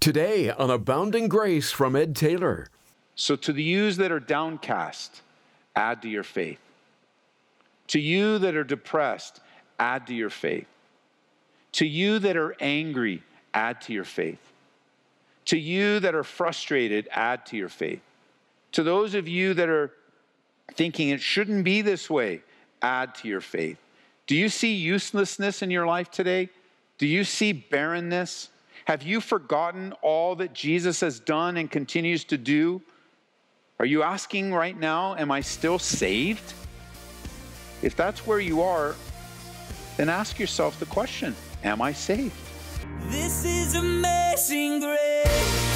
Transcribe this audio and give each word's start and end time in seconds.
Today 0.00 0.48
on 0.48 0.70
Abounding 0.70 1.28
Grace 1.28 1.70
from 1.70 1.94
Ed 1.94 2.16
Taylor. 2.16 2.68
So, 3.16 3.36
to 3.36 3.52
the 3.52 3.62
yous 3.62 3.98
that 3.98 4.10
are 4.10 4.18
downcast, 4.18 5.20
add 5.76 6.00
to 6.00 6.08
your 6.08 6.22
faith. 6.22 6.58
To 7.88 8.00
you 8.00 8.38
that 8.38 8.56
are 8.56 8.64
depressed, 8.64 9.40
add 9.78 10.06
to 10.06 10.14
your 10.14 10.30
faith. 10.30 10.66
To 11.72 11.84
you 11.84 12.18
that 12.20 12.38
are 12.38 12.56
angry, 12.60 13.22
add 13.52 13.82
to 13.82 13.92
your 13.92 14.04
faith. 14.04 14.40
To 15.44 15.58
you 15.58 16.00
that 16.00 16.14
are 16.14 16.24
frustrated, 16.24 17.06
add 17.12 17.44
to 17.46 17.58
your 17.58 17.68
faith. 17.68 18.00
To 18.72 18.82
those 18.82 19.14
of 19.14 19.28
you 19.28 19.52
that 19.52 19.68
are 19.68 19.90
thinking 20.72 21.10
it 21.10 21.20
shouldn't 21.20 21.62
be 21.62 21.82
this 21.82 22.08
way, 22.08 22.40
add 22.80 23.14
to 23.16 23.28
your 23.28 23.42
faith. 23.42 23.76
Do 24.26 24.34
you 24.34 24.48
see 24.48 24.72
uselessness 24.72 25.60
in 25.60 25.70
your 25.70 25.86
life 25.86 26.10
today? 26.10 26.48
Do 26.96 27.06
you 27.06 27.22
see 27.22 27.52
barrenness? 27.52 28.48
Have 28.90 29.04
you 29.04 29.20
forgotten 29.20 29.92
all 30.02 30.34
that 30.34 30.52
Jesus 30.52 30.98
has 31.00 31.20
done 31.20 31.58
and 31.58 31.70
continues 31.70 32.24
to 32.24 32.36
do? 32.36 32.82
Are 33.78 33.86
you 33.86 34.02
asking 34.02 34.52
right 34.52 34.76
now, 34.76 35.14
Am 35.14 35.30
I 35.30 35.42
still 35.42 35.78
saved? 35.78 36.54
If 37.82 37.94
that's 37.94 38.26
where 38.26 38.40
you 38.40 38.62
are, 38.62 38.96
then 39.96 40.08
ask 40.08 40.40
yourself 40.40 40.80
the 40.80 40.86
question 40.86 41.36
Am 41.62 41.80
I 41.80 41.92
saved? 41.92 42.34
This 43.10 43.44
is 43.44 43.76
amazing 43.76 44.80
grace. 44.80 45.69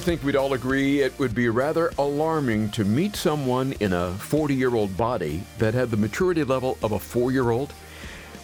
I 0.00 0.02
think 0.02 0.24
we'd 0.24 0.34
all 0.34 0.54
agree 0.54 1.02
it 1.02 1.18
would 1.18 1.34
be 1.34 1.50
rather 1.50 1.92
alarming 1.98 2.70
to 2.70 2.86
meet 2.86 3.14
someone 3.14 3.74
in 3.80 3.92
a 3.92 4.12
40 4.12 4.54
year 4.54 4.74
old 4.74 4.96
body 4.96 5.42
that 5.58 5.74
had 5.74 5.90
the 5.90 5.98
maturity 5.98 6.42
level 6.42 6.78
of 6.82 6.92
a 6.92 6.98
four 6.98 7.30
year 7.30 7.50
old. 7.50 7.74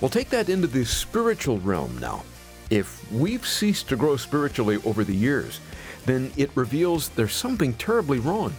Well, 0.03 0.11
take 0.11 0.29
that 0.29 0.51
into 0.51 0.67
the 0.67 0.84
spiritual 0.84 1.59
realm 1.61 1.97
now. 1.97 2.25
If 2.69 3.11
we've 3.11 3.47
ceased 3.47 3.89
to 3.89 3.97
grow 3.97 4.19
spiritually 4.19 4.83
over 4.84 5.03
the 5.03 5.15
years, 5.15 5.61
then 6.05 6.31
it 6.37 6.51
reveals 6.55 7.09
there's 7.09 7.33
something 7.33 7.73
terribly 7.73 8.19
wrong. 8.19 8.55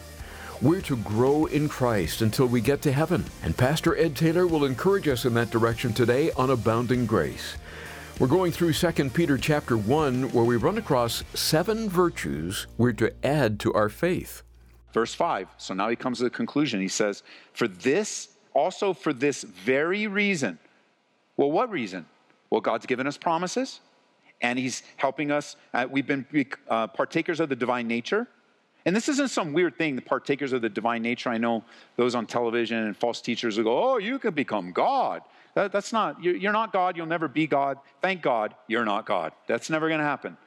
We're 0.60 0.82
to 0.82 0.98
grow 0.98 1.46
in 1.46 1.70
Christ 1.70 2.24
until 2.24 2.48
we 2.48 2.62
get 2.62 2.82
to 2.82 2.92
heaven, 2.92 3.26
and 3.44 3.56
Pastor 3.56 3.96
Ed 3.96 4.16
Taylor 4.16 4.48
will 4.48 4.66
encourage 4.66 5.08
us 5.08 5.24
in 5.24 5.36
that 5.36 5.52
direction 5.52 5.94
today 5.94 6.32
on 6.32 6.50
Abounding 6.50 7.06
Grace. 7.06 7.58
We're 8.20 8.26
going 8.26 8.52
through 8.52 8.74
2 8.74 9.12
Peter 9.12 9.38
chapter 9.38 9.78
1 9.78 10.32
where 10.32 10.44
we 10.44 10.56
run 10.56 10.80
across 10.80 11.24
seven 11.36 11.88
virtues 11.88 12.66
we're 12.76 12.94
to 12.94 13.14
add 13.24 13.60
to 13.60 13.72
our 13.74 13.90
faith. 13.90 14.42
Verse 14.92 15.14
5. 15.14 15.48
So 15.58 15.76
now 15.76 15.88
he 15.88 15.96
comes 15.96 16.18
to 16.18 16.24
the 16.24 16.32
conclusion. 16.32 16.82
He 16.82 16.88
says, 16.88 17.22
For 17.54 17.68
this, 17.68 18.30
also 18.56 18.92
for 18.92 19.14
this 19.14 19.44
very 19.44 20.08
reason. 20.08 20.58
Well, 21.36 21.52
what 21.52 21.70
reason? 21.70 22.08
Well, 22.50 22.60
God's 22.60 22.88
given 22.88 23.06
us 23.06 23.18
promises, 23.18 23.82
and 24.42 24.58
he's 24.58 24.82
helping 24.96 25.30
us. 25.30 25.56
Uh, 25.72 25.86
we've 25.88 26.08
been 26.08 26.26
uh, 26.70 26.88
partakers 26.88 27.40
of 27.40 27.50
the 27.50 27.56
divine 27.56 27.88
nature. 27.88 28.26
And 28.88 28.96
this 28.96 29.10
isn't 29.10 29.30
some 29.30 29.54
weird 29.54 29.78
thing, 29.78 29.96
the 29.96 30.02
partakers 30.02 30.54
of 30.54 30.64
the 30.64 30.70
divine 30.70 31.04
nature. 31.04 31.30
I 31.30 31.38
know 31.38 31.64
those 31.98 32.16
on 32.16 32.26
television 32.26 32.80
and 32.80 32.98
false 32.98 33.22
teachers 33.22 33.58
will 33.58 33.66
go, 33.66 33.92
Oh, 33.92 33.98
you 34.00 34.18
can 34.18 34.34
become 34.34 34.72
God. 34.72 35.22
That, 35.58 35.72
that's 35.72 35.92
not, 35.92 36.24
you're, 36.24 36.52
not 36.52 36.72
God. 36.72 36.96
You'll 36.96 37.08
never 37.08 37.28
be 37.28 37.48
God. 37.48 37.80
Thank 38.00 38.22
God 38.22 38.54
you're 38.68 38.86
not 38.86 39.08
God. 39.08 39.32
That's 39.48 39.72
never 39.72 39.88
going 39.88 39.98
to 40.00 40.06
happen. 40.06 40.38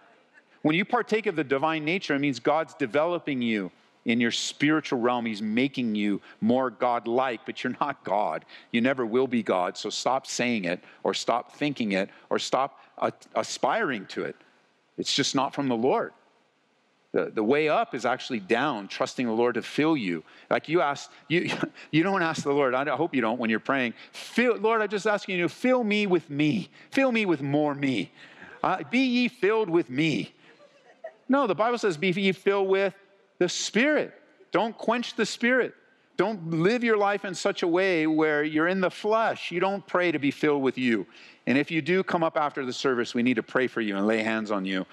When 0.63 0.77
you 0.77 0.85
partake 0.85 1.27
of 1.27 1.35
the 1.35 1.43
divine 1.43 1.85
nature, 1.85 2.15
it 2.15 2.21
means 2.21 2.39
God's 2.39 2.75
developing 2.75 3.43
you 3.43 3.73
in 4.05 4.21
your 4.21 4.31
spiritual 4.31 5.01
realm. 5.01 5.27
He's 5.27 5.43
making 5.43 5.97
you 5.97 6.21
more 6.41 6.71
God 6.71 7.09
like, 7.09 7.41
but 7.45 7.65
you're 7.65 7.75
not 7.81 8.05
God. 8.05 8.45
You 8.71 8.83
never 8.83 9.05
will 9.05 9.27
be 9.27 9.43
God. 9.43 9.77
So 9.77 9.91
stop 9.91 10.29
saying 10.29 10.67
it, 10.67 10.85
or 11.03 11.13
stop 11.13 11.57
thinking 11.57 11.91
it, 11.91 12.09
or 12.29 12.39
stop 12.39 12.79
aspiring 13.35 14.07
to 14.11 14.23
it. 14.23 14.37
It's 14.97 15.13
just 15.13 15.35
not 15.35 15.57
from 15.57 15.67
the 15.67 15.77
Lord. 15.77 16.13
The, 17.13 17.31
the 17.35 17.43
way 17.43 17.69
up 17.69 17.95
is 17.95 18.05
actually 18.05 18.39
down, 18.39 18.87
trusting 18.87 19.27
the 19.27 19.33
Lord 19.33 19.57
to 19.57 19.63
fill 19.63 19.97
you. 19.97 20.23
Like 20.49 20.69
you 20.69 20.81
ask, 20.81 21.11
you, 21.29 21.51
you 21.91 22.03
don't 22.03 22.23
ask 22.23 22.45
the 22.45 22.53
Lord, 22.53 22.75
I 22.75 22.85
hope 22.95 23.15
you 23.15 23.21
don't 23.21 23.39
when 23.39 23.51
you're 23.51 23.59
praying, 23.59 23.95
fill, 24.13 24.57
Lord, 24.57 24.81
I'm 24.81 24.89
just 24.89 25.07
asking 25.07 25.39
you 25.39 25.43
to 25.43 25.49
fill 25.49 25.83
me 25.83 26.07
with 26.07 26.31
me. 26.31 26.71
Fill 26.93 27.11
me 27.11 27.27
with 27.27 27.43
more 27.43 27.75
me. 27.75 28.13
Uh, 28.63 28.83
be 28.91 29.01
ye 29.01 29.29
filled 29.29 29.69
with 29.69 29.91
me. 29.91 30.33
No, 31.29 31.47
the 31.47 31.55
Bible 31.55 31.79
says, 31.79 31.97
be 31.97 32.11
ye 32.11 32.33
filled 32.33 32.69
with 32.69 32.95
the 33.39 33.49
Spirit. 33.49 34.15
Don't 34.53 34.77
quench 34.77 35.17
the 35.17 35.27
Spirit. 35.27 35.75
Don't 36.17 36.51
live 36.51 36.85
your 36.85 36.99
life 36.99 37.25
in 37.25 37.35
such 37.35 37.63
a 37.63 37.67
way 37.67 38.07
where 38.07 38.45
you're 38.45 38.69
in 38.69 38.81
the 38.81 38.91
flesh. 38.91 39.51
You 39.51 39.59
don't 39.59 39.85
pray 39.87 40.13
to 40.13 40.19
be 40.19 40.31
filled 40.31 40.63
with 40.63 40.77
you. 40.77 41.07
And 41.47 41.57
if 41.57 41.71
you 41.71 41.81
do 41.81 42.03
come 42.03 42.23
up 42.23 42.37
after 42.37 42.67
the 42.67 42.73
service, 42.75 43.15
we 43.15 43.23
need 43.23 43.35
to 43.35 43.43
pray 43.43 43.67
for 43.67 43.81
you 43.81 43.97
and 43.97 44.07
lay 44.07 44.23
hands 44.23 44.51
on 44.51 44.67
you. 44.67 44.85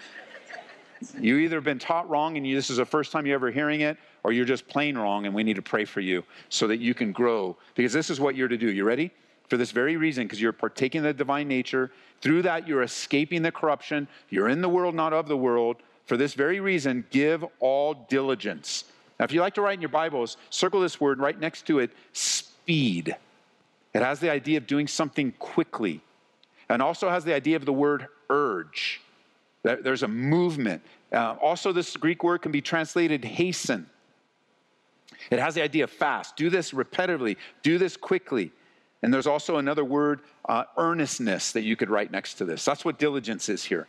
You 1.19 1.37
either 1.37 1.57
have 1.57 1.63
been 1.63 1.79
taught 1.79 2.09
wrong 2.09 2.37
and 2.37 2.47
you, 2.47 2.55
this 2.55 2.69
is 2.69 2.77
the 2.77 2.85
first 2.85 3.11
time 3.11 3.25
you're 3.25 3.35
ever 3.35 3.51
hearing 3.51 3.81
it, 3.81 3.97
or 4.23 4.31
you're 4.31 4.45
just 4.45 4.67
plain 4.67 4.97
wrong 4.97 5.25
and 5.25 5.33
we 5.33 5.43
need 5.43 5.55
to 5.55 5.61
pray 5.61 5.85
for 5.85 6.01
you 6.01 6.23
so 6.49 6.67
that 6.67 6.77
you 6.77 6.93
can 6.93 7.11
grow. 7.11 7.55
Because 7.75 7.93
this 7.93 8.09
is 8.09 8.19
what 8.19 8.35
you're 8.35 8.47
to 8.47 8.57
do. 8.57 8.71
You 8.71 8.83
ready? 8.83 9.11
For 9.47 9.57
this 9.57 9.71
very 9.71 9.95
reason, 9.95 10.25
because 10.25 10.41
you're 10.41 10.51
partaking 10.51 10.99
of 10.99 11.05
the 11.05 11.13
divine 11.13 11.47
nature. 11.47 11.91
Through 12.21 12.41
that, 12.41 12.67
you're 12.67 12.83
escaping 12.83 13.41
the 13.41 13.51
corruption. 13.51 14.07
You're 14.29 14.49
in 14.49 14.61
the 14.61 14.69
world, 14.69 14.93
not 14.95 15.13
of 15.13 15.27
the 15.27 15.37
world. 15.37 15.77
For 16.05 16.17
this 16.17 16.33
very 16.33 16.59
reason, 16.59 17.05
give 17.11 17.45
all 17.59 17.93
diligence. 18.09 18.85
Now, 19.19 19.25
if 19.25 19.31
you 19.31 19.41
like 19.41 19.53
to 19.55 19.61
write 19.61 19.75
in 19.75 19.81
your 19.81 19.89
Bibles, 19.89 20.37
circle 20.49 20.81
this 20.81 20.99
word 20.99 21.19
right 21.19 21.39
next 21.39 21.65
to 21.67 21.79
it 21.79 21.91
speed. 22.13 23.15
It 23.93 24.01
has 24.01 24.19
the 24.19 24.29
idea 24.29 24.57
of 24.57 24.67
doing 24.67 24.87
something 24.87 25.31
quickly, 25.39 26.01
and 26.69 26.81
also 26.81 27.09
has 27.09 27.23
the 27.23 27.33
idea 27.33 27.55
of 27.55 27.65
the 27.65 27.73
word 27.73 28.07
urge. 28.29 29.01
There's 29.75 30.03
a 30.03 30.07
movement. 30.07 30.81
Uh, 31.11 31.35
also, 31.41 31.71
this 31.71 31.95
Greek 31.97 32.23
word 32.23 32.41
can 32.41 32.51
be 32.51 32.61
translated 32.61 33.23
hasten. 33.25 33.89
It 35.29 35.39
has 35.39 35.55
the 35.55 35.61
idea 35.61 35.83
of 35.83 35.91
fast. 35.91 36.35
Do 36.35 36.49
this 36.49 36.71
repetitively, 36.71 37.37
do 37.63 37.77
this 37.77 37.97
quickly. 37.97 38.51
And 39.01 39.13
there's 39.13 39.27
also 39.27 39.57
another 39.57 39.85
word, 39.85 40.21
uh, 40.45 40.63
earnestness, 40.77 41.51
that 41.51 41.61
you 41.61 41.75
could 41.75 41.89
write 41.89 42.11
next 42.11 42.35
to 42.35 42.45
this. 42.45 42.65
That's 42.65 42.83
what 42.83 42.97
diligence 42.97 43.47
is 43.49 43.63
here. 43.63 43.87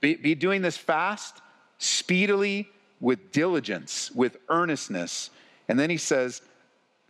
Be, 0.00 0.14
be 0.14 0.34
doing 0.34 0.62
this 0.62 0.76
fast, 0.76 1.40
speedily, 1.78 2.68
with 3.00 3.32
diligence, 3.32 4.10
with 4.12 4.36
earnestness. 4.48 5.30
And 5.68 5.78
then 5.78 5.90
he 5.90 5.96
says, 5.96 6.42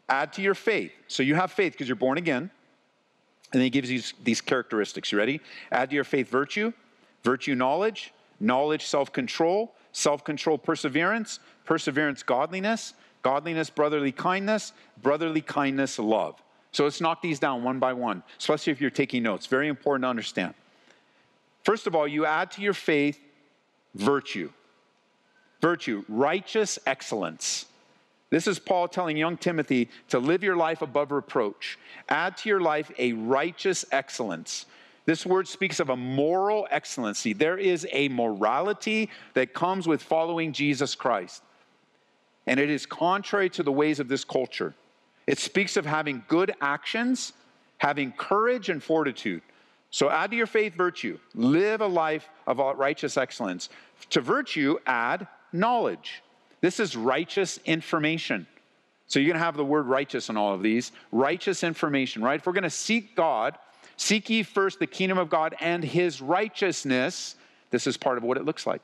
add 0.09 0.33
to 0.35 0.43
your 0.43 0.55
faith. 0.55 0.93
So 1.07 1.23
you 1.23 1.35
have 1.35 1.53
faith 1.53 1.73
because 1.73 1.89
you're 1.89 1.97
born 1.97 2.19
again. 2.19 2.51
And 3.53 3.61
then 3.61 3.63
he 3.63 3.71
gives 3.71 3.91
you 3.91 4.03
these 4.23 4.41
characteristics. 4.41 5.13
You 5.13 5.19
ready? 5.19 5.41
Add 5.71 5.91
to 5.91 5.95
your 5.95 6.05
faith 6.05 6.29
virtue, 6.29 6.73
virtue 7.25 7.55
knowledge, 7.55 8.13
knowledge 8.41 8.87
self 8.87 9.13
control, 9.13 9.75
self 9.93 10.25
control 10.25 10.59
perseverance, 10.59 11.41
perseverance 11.65 12.23
godliness, 12.23 12.95
godliness 13.23 13.71
brotherly 13.71 14.13
kindness, 14.13 14.73
brotherly 15.03 15.41
kindness 15.41 15.99
love. 15.99 16.41
So 16.73 16.85
let's 16.85 17.01
knock 17.01 17.23
these 17.23 17.39
down 17.39 17.65
one 17.65 17.79
by 17.79 17.93
one, 17.93 18.23
especially 18.39 18.73
if 18.73 18.81
you're 18.81 18.91
taking 18.91 19.23
notes. 19.23 19.47
Very 19.47 19.69
important 19.69 20.05
to 20.05 20.09
understand. 20.09 20.55
First 21.65 21.87
of 21.87 21.95
all, 21.95 22.07
you 22.07 22.25
add 22.25 22.51
to 22.53 22.63
your 22.63 22.75
faith 22.75 23.19
virtue. 23.95 24.51
Virtue, 25.61 26.05
righteous 26.09 26.79
excellence. 26.87 27.67
This 28.31 28.47
is 28.47 28.59
Paul 28.59 28.89
telling 28.89 29.17
young 29.17 29.37
Timothy 29.37 29.89
to 30.11 30.19
live 30.19 30.43
your 30.43 30.57
life 30.57 30.83
above 30.83 31.11
reproach. 31.11 31.79
Add 32.09 32.37
to 32.39 32.49
your 32.49 32.61
life 32.61 32.93
a 32.99 33.13
righteous 33.15 33.85
excellence. 33.91 34.67
This 35.09 35.25
word 35.25 35.49
speaks 35.49 35.81
of 35.81 35.89
a 35.89 35.97
moral 35.97 36.69
excellency. 36.71 37.33
There 37.33 37.57
is 37.57 37.87
a 37.93 38.11
morality 38.11 39.09
that 39.33 39.55
comes 39.55 39.89
with 39.89 40.03
following 40.03 40.53
Jesus 40.53 40.95
Christ. 40.95 41.43
And 42.47 42.61
it 42.61 42.69
is 42.69 42.85
contrary 42.85 43.49
to 43.49 43.63
the 43.63 43.73
ways 43.73 44.01
of 44.01 44.09
this 44.09 44.23
culture. 44.23 44.75
It 45.27 45.39
speaks 45.39 45.79
of 45.79 45.87
having 45.87 46.25
good 46.29 46.53
actions, 46.61 47.33
having 47.79 48.13
courage 48.13 48.69
and 48.69 48.83
fortitude. 48.83 49.41
So 49.91 50.11
add 50.11 50.31
to 50.33 50.37
your 50.37 50.47
faith 50.47 50.75
virtue. 50.75 51.19
Live 51.35 51.81
a 51.81 51.87
life 51.87 52.29
of 52.47 52.59
righteous 52.59 53.17
excellence. 53.17 53.71
To 54.11 54.21
virtue, 54.21 54.77
add 54.87 55.27
knowledge. 55.55 56.23
This 56.61 56.79
is 56.79 56.97
righteous 56.97 57.59
information. 57.65 58.47
So 59.07 59.21
you're 59.21 59.29
going 59.29 59.41
to 59.41 59.47
have 59.47 59.57
the 59.57 59.65
word 59.65 59.87
righteous 59.87 60.29
in 60.29 60.37
all 60.37 60.53
of 60.53 60.61
these. 60.61 60.93
Righteous 61.13 61.65
information, 61.65 62.21
right? 62.21 62.41
If 62.41 62.47
we're 62.47 62.53
going 62.53 62.63
to 62.65 62.69
seek 62.69 63.17
God, 63.17 63.57
Seek 63.99 64.31
ye 64.31 64.43
first 64.45 64.79
the 64.79 64.87
kingdom 64.87 65.19
of 65.19 65.29
God 65.29 65.55
and 65.61 65.85
his 65.85 66.23
righteousness. 66.23 67.35
This 67.71 67.87
is 67.87 67.97
part 67.97 68.17
of 68.17 68.25
what 68.25 68.39
it 68.39 68.45
looks 68.45 68.67
like. 68.67 68.81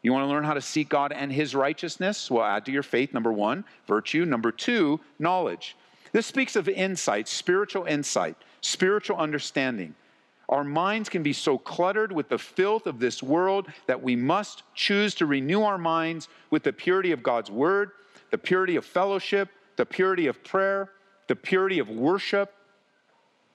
You 0.00 0.12
want 0.12 0.24
to 0.24 0.28
learn 0.28 0.44
how 0.44 0.54
to 0.54 0.60
seek 0.60 0.88
God 0.88 1.12
and 1.12 1.30
his 1.30 1.54
righteousness? 1.54 2.30
Well, 2.30 2.44
add 2.44 2.64
to 2.66 2.72
your 2.72 2.84
faith, 2.84 3.12
number 3.12 3.32
one, 3.32 3.64
virtue. 3.86 4.24
Number 4.24 4.50
two, 4.50 5.00
knowledge. 5.18 5.76
This 6.12 6.26
speaks 6.26 6.56
of 6.56 6.68
insight, 6.68 7.28
spiritual 7.28 7.84
insight, 7.84 8.36
spiritual 8.60 9.16
understanding. 9.16 9.94
Our 10.48 10.64
minds 10.64 11.08
can 11.08 11.22
be 11.22 11.32
so 11.32 11.58
cluttered 11.58 12.12
with 12.12 12.28
the 12.28 12.38
filth 12.38 12.86
of 12.86 13.00
this 13.00 13.22
world 13.22 13.68
that 13.86 14.02
we 14.02 14.14
must 14.14 14.62
choose 14.74 15.14
to 15.16 15.26
renew 15.26 15.62
our 15.62 15.78
minds 15.78 16.28
with 16.50 16.62
the 16.62 16.72
purity 16.72 17.10
of 17.10 17.22
God's 17.22 17.50
word, 17.50 17.90
the 18.30 18.38
purity 18.38 18.76
of 18.76 18.84
fellowship, 18.84 19.48
the 19.76 19.86
purity 19.86 20.26
of 20.26 20.44
prayer, 20.44 20.90
the 21.26 21.36
purity 21.36 21.78
of 21.78 21.88
worship. 21.88 22.54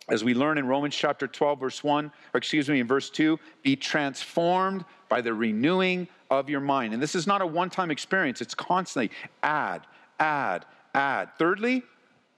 As 0.09 0.23
we 0.23 0.33
learn 0.33 0.57
in 0.57 0.67
Romans 0.67 0.95
chapter 0.95 1.27
12, 1.27 1.59
verse 1.59 1.83
1, 1.83 2.05
or 2.33 2.37
excuse 2.37 2.69
me, 2.69 2.79
in 2.79 2.87
verse 2.87 3.09
2, 3.09 3.37
be 3.61 3.75
transformed 3.75 4.85
by 5.09 5.19
the 5.21 5.33
renewing 5.33 6.07
of 6.29 6.49
your 6.49 6.61
mind. 6.61 6.93
And 6.93 7.01
this 7.01 7.15
is 7.15 7.27
not 7.27 7.41
a 7.41 7.45
one 7.45 7.69
time 7.69 7.91
experience, 7.91 8.41
it's 8.41 8.55
constantly 8.55 9.11
add, 9.43 9.81
add, 10.19 10.65
add. 10.93 11.29
Thirdly, 11.37 11.83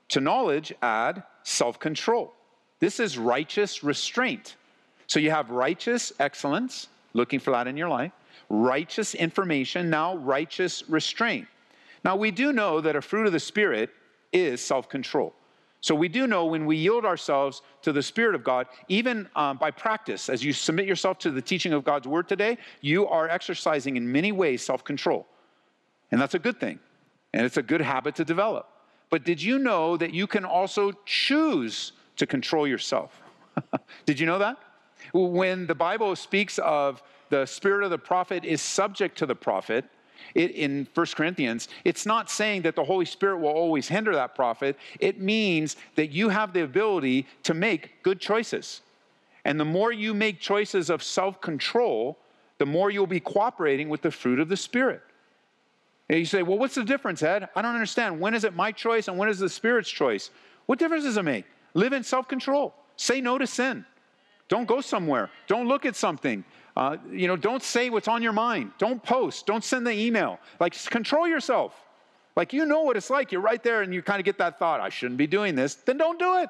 to 0.09 0.19
knowledge, 0.19 0.73
add 0.81 1.23
self 1.43 1.79
control. 1.79 2.33
This 2.79 2.99
is 2.99 3.17
righteous 3.17 3.83
restraint. 3.83 4.55
So 5.07 5.19
you 5.19 5.31
have 5.31 5.49
righteous 5.49 6.13
excellence, 6.19 6.87
looking 7.13 7.39
for 7.39 7.51
that 7.51 7.67
in 7.67 7.77
your 7.77 7.89
life, 7.89 8.11
righteous 8.49 9.15
information, 9.15 9.89
now 9.89 10.15
righteous 10.15 10.87
restraint. 10.89 11.47
Now 12.03 12.15
we 12.15 12.31
do 12.31 12.53
know 12.53 12.81
that 12.81 12.95
a 12.95 13.01
fruit 13.01 13.27
of 13.27 13.33
the 13.33 13.39
Spirit 13.39 13.89
is 14.31 14.61
self 14.61 14.89
control. 14.89 15.33
So 15.81 15.95
we 15.95 16.09
do 16.09 16.27
know 16.27 16.45
when 16.45 16.65
we 16.65 16.75
yield 16.75 17.05
ourselves 17.05 17.61
to 17.83 17.93
the 17.93 18.03
Spirit 18.03 18.35
of 18.35 18.43
God, 18.43 18.67
even 18.89 19.29
um, 19.35 19.57
by 19.57 19.71
practice, 19.71 20.27
as 20.27 20.43
you 20.43 20.51
submit 20.51 20.85
yourself 20.85 21.19
to 21.19 21.31
the 21.31 21.41
teaching 21.41 21.71
of 21.71 21.83
God's 21.85 22.07
Word 22.07 22.27
today, 22.27 22.57
you 22.81 23.07
are 23.07 23.29
exercising 23.29 23.95
in 23.95 24.11
many 24.11 24.31
ways 24.31 24.61
self 24.61 24.83
control. 24.83 25.25
And 26.11 26.19
that's 26.19 26.33
a 26.33 26.39
good 26.39 26.59
thing. 26.59 26.79
And 27.33 27.45
it's 27.45 27.57
a 27.57 27.63
good 27.63 27.81
habit 27.81 28.15
to 28.15 28.25
develop. 28.25 28.67
But 29.09 29.23
did 29.23 29.41
you 29.41 29.57
know 29.57 29.95
that 29.97 30.13
you 30.13 30.27
can 30.27 30.45
also 30.45 30.91
choose 31.05 31.93
to 32.17 32.27
control 32.27 32.67
yourself? 32.67 33.21
did 34.05 34.19
you 34.19 34.25
know 34.25 34.39
that? 34.39 34.57
When 35.13 35.65
the 35.65 35.75
Bible 35.75 36.15
speaks 36.15 36.59
of 36.59 37.01
the 37.29 37.45
spirit 37.45 37.83
of 37.83 37.89
the 37.89 37.97
prophet 37.97 38.43
is 38.43 38.61
subject 38.61 39.17
to 39.19 39.25
the 39.25 39.35
prophet, 39.35 39.85
it, 40.35 40.51
in 40.51 40.87
1 40.93 41.05
Corinthians, 41.15 41.67
it's 41.83 42.05
not 42.05 42.29
saying 42.29 42.63
that 42.63 42.75
the 42.75 42.83
Holy 42.83 43.05
Spirit 43.05 43.37
will 43.37 43.49
always 43.49 43.87
hinder 43.87 44.13
that 44.13 44.35
prophet. 44.35 44.77
It 44.99 45.19
means 45.19 45.75
that 45.95 46.11
you 46.11 46.29
have 46.29 46.53
the 46.53 46.63
ability 46.63 47.27
to 47.43 47.53
make 47.53 48.03
good 48.03 48.19
choices. 48.19 48.81
And 49.45 49.59
the 49.59 49.65
more 49.65 49.91
you 49.91 50.13
make 50.13 50.39
choices 50.39 50.89
of 50.89 51.01
self 51.01 51.41
control, 51.41 52.17
the 52.57 52.65
more 52.65 52.91
you'll 52.91 53.07
be 53.07 53.19
cooperating 53.19 53.89
with 53.89 54.01
the 54.01 54.11
fruit 54.11 54.39
of 54.39 54.49
the 54.49 54.57
Spirit. 54.57 55.01
And 56.09 56.19
you 56.19 56.25
say, 56.25 56.43
well, 56.43 56.57
what's 56.57 56.75
the 56.75 56.83
difference, 56.83 57.21
Ed? 57.21 57.49
I 57.55 57.61
don't 57.61 57.73
understand. 57.73 58.19
When 58.19 58.33
is 58.33 58.43
it 58.43 58.55
my 58.55 58.71
choice 58.71 59.07
and 59.07 59.17
when 59.17 59.29
is 59.29 59.39
the 59.39 59.49
Spirit's 59.49 59.89
choice? 59.89 60.31
What 60.65 60.79
difference 60.79 61.03
does 61.03 61.17
it 61.17 61.23
make? 61.23 61.45
Live 61.73 61.93
in 61.93 62.03
self 62.03 62.27
control. 62.27 62.73
Say 62.95 63.21
no 63.21 63.37
to 63.37 63.47
sin. 63.47 63.85
Don't 64.49 64.67
go 64.67 64.81
somewhere. 64.81 65.29
Don't 65.47 65.67
look 65.67 65.85
at 65.85 65.95
something. 65.95 66.43
Uh, 66.79 66.95
you 67.11 67.27
know, 67.27 67.35
don't 67.35 67.61
say 67.61 67.89
what's 67.89 68.07
on 68.07 68.23
your 68.23 68.31
mind. 68.31 68.71
Don't 68.77 69.03
post. 69.03 69.45
Don't 69.45 69.65
send 69.65 69.85
the 69.85 69.91
email. 69.91 70.39
Like, 70.61 70.81
control 70.85 71.27
yourself. 71.27 71.75
Like, 72.37 72.53
you 72.53 72.65
know 72.65 72.83
what 72.83 72.95
it's 72.95 73.09
like. 73.09 73.33
You're 73.33 73.41
right 73.41 73.61
there 73.61 73.81
and 73.81 73.93
you 73.93 74.01
kind 74.01 74.17
of 74.17 74.23
get 74.23 74.37
that 74.37 74.57
thought, 74.57 74.79
I 74.79 74.87
shouldn't 74.87 75.17
be 75.17 75.27
doing 75.27 75.55
this. 75.55 75.75
Then 75.75 75.97
don't 75.97 76.17
do 76.17 76.37
it. 76.37 76.49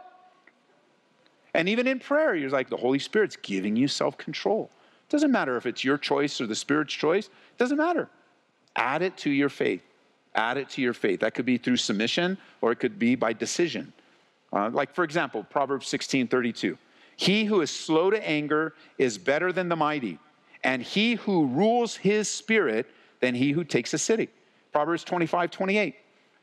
And 1.56 1.68
even 1.68 1.88
in 1.88 1.98
prayer, 1.98 2.36
you're 2.36 2.52
like, 2.52 2.70
the 2.70 2.78
Holy 2.78 3.00
Spirit's 3.00 3.38
giving 3.38 3.76
you 3.76 3.88
self 3.88 4.20
control. 4.20 4.70
It 5.08 5.12
doesn't 5.12 5.31
matter 5.31 5.58
if 5.58 5.66
it's 5.66 5.84
your 5.84 5.98
choice 5.98 6.40
or 6.40 6.46
the 6.46 6.54
Spirit's 6.54 6.94
choice, 6.94 7.26
it 7.26 7.58
doesn't 7.58 7.78
matter. 7.78 8.08
Add 8.76 9.02
it 9.02 9.18
to 9.18 9.31
your 9.31 9.50
faith. 9.50 9.81
Add 10.36 10.58
it 10.58 10.70
to 10.70 10.81
your 10.84 10.94
faith. 10.94 11.22
That 11.22 11.34
could 11.34 11.48
be 11.48 11.58
through 11.58 11.78
submission 11.78 12.38
or 12.62 12.72
it 12.72 12.76
could 12.76 13.00
be 13.00 13.16
by 13.16 13.34
decision. 13.34 13.94
Uh, 14.54 14.70
like, 14.70 14.94
for 14.94 15.04
example, 15.04 15.44
Proverbs 15.50 15.88
16 15.88 16.28
32. 16.28 16.78
He 17.19 17.44
who 17.44 17.60
is 17.60 17.69
slow 17.69 18.10
to 18.10 18.25
anger 18.25 18.74
is 18.98 19.18
better 19.18 19.51
than 19.51 19.68
the 19.68 19.75
mighty, 19.75 20.19
and 20.63 20.81
he 20.81 21.16
who 21.16 21.48
rules 21.48 21.98
his 21.98 22.30
spirit 22.30 22.86
than 23.19 23.36
he 23.36 23.51
who 23.51 23.66
takes 23.66 23.94
a 23.94 23.98
city. 23.98 24.30
Proverbs 24.71 25.04
25, 25.04 25.51
28. 25.51 25.95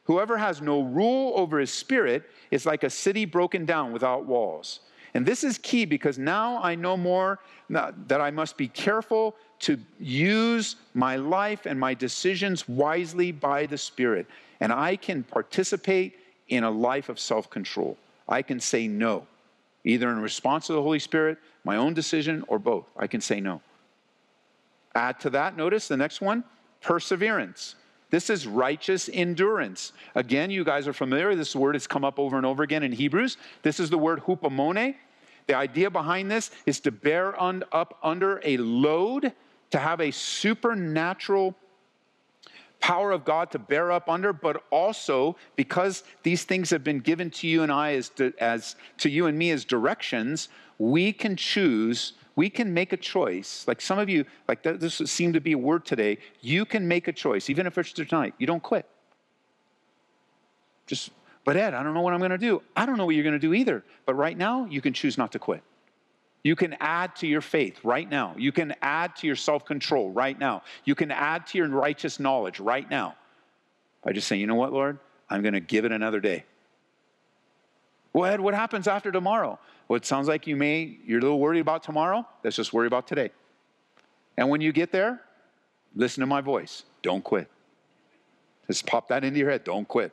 Whoever 0.04 0.36
has 0.36 0.60
no 0.60 0.82
rule 0.82 1.32
over 1.34 1.58
his 1.58 1.72
spirit 1.72 2.24
is 2.50 2.66
like 2.66 2.82
a 2.82 2.90
city 2.90 3.24
broken 3.24 3.64
down 3.64 3.90
without 3.90 4.26
walls. 4.26 4.80
And 5.14 5.24
this 5.24 5.44
is 5.44 5.56
key 5.56 5.86
because 5.86 6.18
now 6.18 6.62
I 6.62 6.74
know 6.74 6.94
more 6.94 7.38
that 7.70 8.20
I 8.20 8.30
must 8.30 8.58
be 8.58 8.68
careful 8.68 9.34
to 9.60 9.78
use 9.98 10.76
my 10.92 11.16
life 11.16 11.64
and 11.64 11.80
my 11.80 11.94
decisions 11.94 12.68
wisely 12.68 13.32
by 13.32 13.64
the 13.64 13.78
Spirit. 13.78 14.26
And 14.60 14.70
I 14.70 14.96
can 14.96 15.22
participate 15.22 16.18
in 16.48 16.64
a 16.64 16.70
life 16.70 17.08
of 17.08 17.18
self 17.18 17.48
control. 17.48 17.96
I 18.28 18.42
can 18.42 18.60
say 18.60 18.86
no 18.86 19.26
either 19.86 20.10
in 20.10 20.20
response 20.20 20.66
to 20.66 20.74
the 20.74 20.82
Holy 20.82 20.98
Spirit, 20.98 21.38
my 21.64 21.76
own 21.76 21.94
decision, 21.94 22.44
or 22.48 22.58
both. 22.58 22.86
I 22.98 23.06
can 23.06 23.22
say 23.22 23.40
no. 23.40 23.62
Add 24.94 25.20
to 25.20 25.30
that, 25.30 25.56
notice 25.56 25.88
the 25.88 25.96
next 25.96 26.20
one 26.20 26.44
perseverance. 26.82 27.76
This 28.10 28.30
is 28.30 28.46
righteous 28.46 29.08
endurance. 29.12 29.92
Again, 30.14 30.50
you 30.50 30.62
guys 30.62 30.86
are 30.86 30.92
familiar. 30.92 31.34
This 31.34 31.56
word 31.56 31.74
has 31.74 31.86
come 31.86 32.04
up 32.04 32.18
over 32.18 32.36
and 32.36 32.46
over 32.46 32.62
again 32.62 32.82
in 32.82 32.92
Hebrews. 32.92 33.36
This 33.62 33.80
is 33.80 33.90
the 33.90 33.98
word 33.98 34.20
hupomone. 34.20 34.94
The 35.46 35.54
idea 35.54 35.90
behind 35.90 36.30
this 36.30 36.50
is 36.66 36.80
to 36.80 36.92
bear 36.92 37.40
un- 37.40 37.64
up 37.72 37.98
under 38.02 38.40
a 38.44 38.56
load, 38.58 39.32
to 39.70 39.78
have 39.78 40.00
a 40.00 40.10
supernatural 40.10 41.54
power 42.80 43.12
of 43.12 43.24
God 43.24 43.50
to 43.52 43.58
bear 43.58 43.90
up 43.90 44.08
under, 44.08 44.32
but 44.32 44.62
also 44.70 45.36
because 45.56 46.04
these 46.22 46.44
things 46.44 46.70
have 46.70 46.84
been 46.84 47.00
given 47.00 47.30
to 47.30 47.46
you 47.46 47.62
and 47.62 47.72
I 47.72 47.94
as, 47.94 48.10
as 48.38 48.76
to 48.98 49.10
you 49.10 49.26
and 49.26 49.36
me 49.36 49.50
as 49.50 49.64
directions, 49.64 50.48
we 50.78 51.12
can 51.12 51.36
choose, 51.36 52.12
we 52.36 52.50
can 52.50 52.72
make 52.72 52.92
a 52.92 52.96
choice. 52.96 53.64
Like 53.66 53.80
some 53.80 53.98
of 53.98 54.08
you, 54.08 54.24
like 54.46 54.62
this 54.62 54.96
seemed 55.06 55.34
to 55.34 55.40
be 55.40 55.52
a 55.52 55.58
word 55.58 55.84
today, 55.84 56.18
you 56.40 56.64
can 56.64 56.86
make 56.86 57.08
a 57.08 57.12
choice, 57.12 57.50
even 57.50 57.66
if 57.66 57.76
it's 57.78 57.92
tonight. 57.92 58.34
You 58.38 58.46
don't 58.46 58.62
quit. 58.62 58.86
Just, 60.86 61.10
but 61.44 61.56
Ed, 61.56 61.74
I 61.74 61.82
don't 61.82 61.94
know 61.94 62.02
what 62.02 62.12
I'm 62.12 62.20
going 62.20 62.30
to 62.30 62.38
do. 62.38 62.62
I 62.76 62.86
don't 62.86 62.96
know 62.96 63.06
what 63.06 63.14
you're 63.14 63.24
going 63.24 63.32
to 63.32 63.38
do 63.38 63.54
either. 63.54 63.84
But 64.04 64.14
right 64.14 64.36
now, 64.36 64.66
you 64.66 64.80
can 64.80 64.92
choose 64.92 65.18
not 65.18 65.32
to 65.32 65.38
quit. 65.38 65.62
You 66.46 66.54
can 66.54 66.76
add 66.78 67.16
to 67.16 67.26
your 67.26 67.40
faith 67.40 67.80
right 67.82 68.08
now. 68.08 68.32
You 68.38 68.52
can 68.52 68.72
add 68.80 69.16
to 69.16 69.26
your 69.26 69.34
self 69.34 69.64
control 69.64 70.10
right 70.10 70.38
now. 70.38 70.62
You 70.84 70.94
can 70.94 71.10
add 71.10 71.44
to 71.48 71.58
your 71.58 71.66
righteous 71.66 72.20
knowledge 72.20 72.60
right 72.60 72.88
now 72.88 73.16
by 74.04 74.12
just 74.12 74.28
saying, 74.28 74.40
you 74.40 74.46
know 74.46 74.54
what, 74.54 74.72
Lord? 74.72 75.00
I'm 75.28 75.42
going 75.42 75.54
to 75.54 75.60
give 75.60 75.84
it 75.84 75.90
another 75.90 76.20
day. 76.20 76.44
Well, 78.12 78.32
Ed, 78.32 78.38
what 78.38 78.54
happens 78.54 78.86
after 78.86 79.10
tomorrow? 79.10 79.58
Well, 79.88 79.96
it 79.96 80.06
sounds 80.06 80.28
like 80.28 80.46
you 80.46 80.54
may, 80.54 80.96
you're 81.04 81.18
a 81.18 81.22
little 81.22 81.40
worried 81.40 81.58
about 81.58 81.82
tomorrow. 81.82 82.24
Let's 82.44 82.54
just 82.54 82.72
worry 82.72 82.86
about 82.86 83.08
today. 83.08 83.30
And 84.36 84.48
when 84.48 84.60
you 84.60 84.70
get 84.70 84.92
there, 84.92 85.22
listen 85.96 86.20
to 86.20 86.28
my 86.28 86.42
voice. 86.42 86.84
Don't 87.02 87.24
quit. 87.24 87.50
Just 88.68 88.86
pop 88.86 89.08
that 89.08 89.24
into 89.24 89.40
your 89.40 89.50
head. 89.50 89.64
Don't 89.64 89.88
quit. 89.88 90.12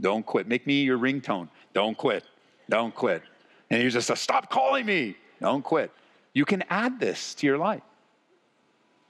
Don't 0.00 0.26
quit. 0.26 0.48
Make 0.48 0.66
me 0.66 0.82
your 0.82 0.98
ringtone. 0.98 1.48
Don't 1.72 1.96
quit. 1.96 2.24
Don't 2.68 2.92
quit. 2.92 3.22
And 3.70 3.80
you 3.80 3.90
just 3.90 4.12
stop 4.16 4.50
calling 4.50 4.86
me. 4.86 5.14
Don't 5.42 5.62
quit. 5.62 5.90
You 6.32 6.44
can 6.44 6.64
add 6.70 6.98
this 6.98 7.34
to 7.34 7.46
your 7.46 7.58
life. 7.58 7.82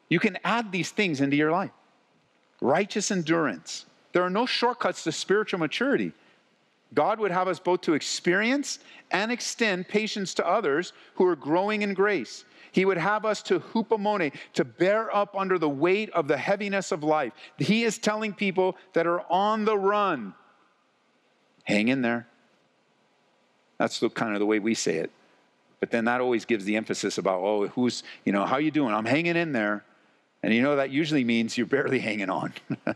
You 0.08 0.18
can 0.18 0.38
add 0.44 0.72
these 0.72 0.90
things 0.90 1.20
into 1.20 1.36
your 1.36 1.52
life. 1.52 1.70
Righteous 2.60 3.10
endurance. 3.10 3.86
There 4.12 4.22
are 4.22 4.30
no 4.30 4.46
shortcuts 4.46 5.04
to 5.04 5.12
spiritual 5.12 5.60
maturity. 5.60 6.12
God 6.94 7.18
would 7.20 7.30
have 7.30 7.48
us 7.48 7.58
both 7.58 7.80
to 7.82 7.94
experience 7.94 8.78
and 9.10 9.32
extend 9.32 9.88
patience 9.88 10.34
to 10.34 10.46
others 10.46 10.92
who 11.14 11.26
are 11.26 11.36
growing 11.36 11.82
in 11.82 11.94
grace. 11.94 12.44
He 12.72 12.84
would 12.84 12.98
have 12.98 13.24
us 13.24 13.42
to 13.44 13.60
hupomone, 13.60 14.32
to 14.54 14.64
bear 14.64 15.14
up 15.14 15.34
under 15.36 15.58
the 15.58 15.68
weight 15.68 16.10
of 16.10 16.28
the 16.28 16.36
heaviness 16.36 16.92
of 16.92 17.02
life. 17.02 17.32
He 17.58 17.84
is 17.84 17.98
telling 17.98 18.32
people 18.32 18.76
that 18.94 19.06
are 19.06 19.22
on 19.30 19.64
the 19.64 19.76
run, 19.76 20.34
hang 21.64 21.88
in 21.88 22.02
there. 22.02 22.26
That's 23.78 24.00
the 24.00 24.10
kind 24.10 24.34
of 24.34 24.40
the 24.40 24.46
way 24.46 24.58
we 24.58 24.74
say 24.74 24.96
it. 24.96 25.10
But 25.82 25.90
then 25.90 26.04
that 26.04 26.20
always 26.20 26.44
gives 26.44 26.64
the 26.64 26.76
emphasis 26.76 27.18
about, 27.18 27.40
oh, 27.42 27.66
who's, 27.66 28.04
you 28.24 28.32
know, 28.32 28.46
how 28.46 28.58
you 28.58 28.70
doing? 28.70 28.94
I'm 28.94 29.04
hanging 29.04 29.34
in 29.34 29.50
there. 29.50 29.82
And 30.40 30.54
you 30.54 30.62
know, 30.62 30.76
that 30.76 30.90
usually 30.90 31.24
means 31.24 31.58
you're 31.58 31.66
barely 31.66 31.98
hanging 31.98 32.30
on. 32.30 32.52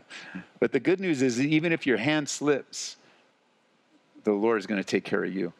but 0.61 0.71
the 0.71 0.79
good 0.79 1.01
news 1.01 1.21
is, 1.21 1.41
even 1.41 1.73
if 1.73 1.85
your 1.85 1.97
hand 1.97 2.29
slips, 2.29 2.95
the 4.23 4.31
Lord 4.31 4.57
is 4.57 4.67
going 4.67 4.81
to 4.81 4.87
take 4.87 5.03
care 5.03 5.25
of 5.25 5.35
you. 5.35 5.51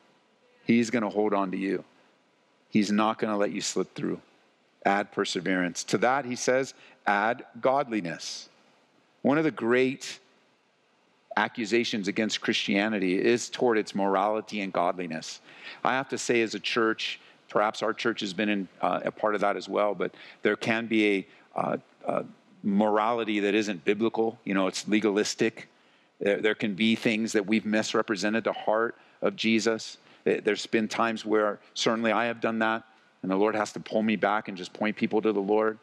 He's 0.63 0.89
going 0.89 1.03
to 1.03 1.09
hold 1.09 1.33
on 1.33 1.51
to 1.51 1.57
you. 1.57 1.83
He's 2.69 2.93
not 2.93 3.19
going 3.19 3.33
to 3.33 3.37
let 3.37 3.51
you 3.51 3.59
slip 3.59 3.93
through. 3.93 4.21
Add 4.85 5.11
perseverance. 5.11 5.83
To 5.83 5.97
that, 5.97 6.23
he 6.23 6.37
says, 6.37 6.73
add 7.05 7.43
godliness. 7.59 8.47
One 9.21 9.37
of 9.37 9.43
the 9.43 9.51
great 9.51 10.21
accusations 11.37 12.07
against 12.07 12.41
Christianity 12.41 13.23
is 13.23 13.49
toward 13.49 13.77
its 13.77 13.93
morality 13.93 14.61
and 14.61 14.73
godliness. 14.73 15.39
I 15.83 15.93
have 15.93 16.09
to 16.09 16.17
say, 16.17 16.41
as 16.41 16.55
a 16.55 16.59
church, 16.59 17.19
perhaps 17.47 17.83
our 17.83 17.93
church 17.93 18.21
has 18.21 18.33
been 18.33 18.49
in, 18.49 18.67
uh, 18.81 19.01
a 19.05 19.11
part 19.11 19.35
of 19.35 19.41
that 19.41 19.55
as 19.55 19.69
well, 19.69 19.93
but 19.93 20.13
there 20.41 20.55
can 20.55 20.87
be 20.87 21.05
a 21.15 21.27
uh, 21.55 21.77
uh, 22.05 22.23
morality 22.63 23.39
that 23.39 23.53
isn't 23.53 23.85
biblical. 23.85 24.39
You 24.45 24.55
know, 24.55 24.65
it's 24.65 24.87
legalistic. 24.87 25.69
There, 26.19 26.41
there 26.41 26.55
can 26.55 26.73
be 26.73 26.95
things 26.95 27.33
that 27.33 27.45
we've 27.45 27.65
misrepresented 27.65 28.43
the 28.43 28.53
heart 28.53 28.95
of 29.21 29.35
Jesus. 29.35 29.97
There's 30.23 30.65
been 30.65 30.87
times 30.87 31.23
where 31.23 31.59
certainly 31.75 32.11
I 32.11 32.25
have 32.25 32.41
done 32.41 32.59
that, 32.59 32.83
and 33.21 33.31
the 33.31 33.37
Lord 33.37 33.55
has 33.55 33.71
to 33.73 33.79
pull 33.79 34.01
me 34.01 34.15
back 34.15 34.47
and 34.47 34.57
just 34.57 34.73
point 34.73 34.97
people 34.97 35.21
to 35.21 35.31
the 35.31 35.39
Lord. 35.39 35.77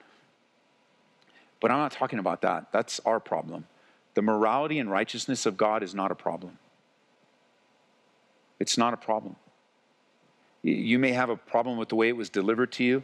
But 1.61 1.71
I'm 1.71 1.79
not 1.79 1.93
talking 1.93 2.19
about 2.19 2.43
that. 2.43 2.73
That's 2.73 3.01
our 3.07 3.21
problem. 3.21 3.67
The 4.15 4.23
morality 4.23 4.79
and 4.79 4.91
righteousness 4.91 5.47
of 5.47 5.57
God 5.57 5.83
is 5.83 5.95
not 5.95 6.11
a 6.11 6.15
problem. 6.15 6.59
It's 8.61 8.79
not 8.79 8.95
a 8.95 8.97
problem. 8.97 9.37
You 10.63 10.99
may 10.99 11.13
have 11.13 11.29
a 11.29 11.37
problem 11.37 11.77
with 11.77 11.89
the 11.89 11.97
way 11.97 12.09
it 12.09 12.17
was 12.17 12.31
delivered 12.31 12.73
to 12.73 12.85
you. 12.85 13.03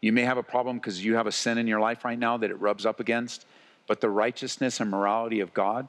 You 0.00 0.12
may 0.12 0.22
have 0.22 0.38
a 0.38 0.42
problem 0.42 0.76
because 0.76 1.04
you 1.04 1.16
have 1.16 1.26
a 1.26 1.32
sin 1.32 1.58
in 1.58 1.66
your 1.66 1.80
life 1.80 2.04
right 2.04 2.18
now 2.18 2.36
that 2.38 2.50
it 2.50 2.60
rubs 2.60 2.86
up 2.86 3.00
against. 3.00 3.46
But 3.86 4.00
the 4.00 4.08
righteousness 4.08 4.80
and 4.80 4.90
morality 4.90 5.40
of 5.40 5.52
God, 5.52 5.88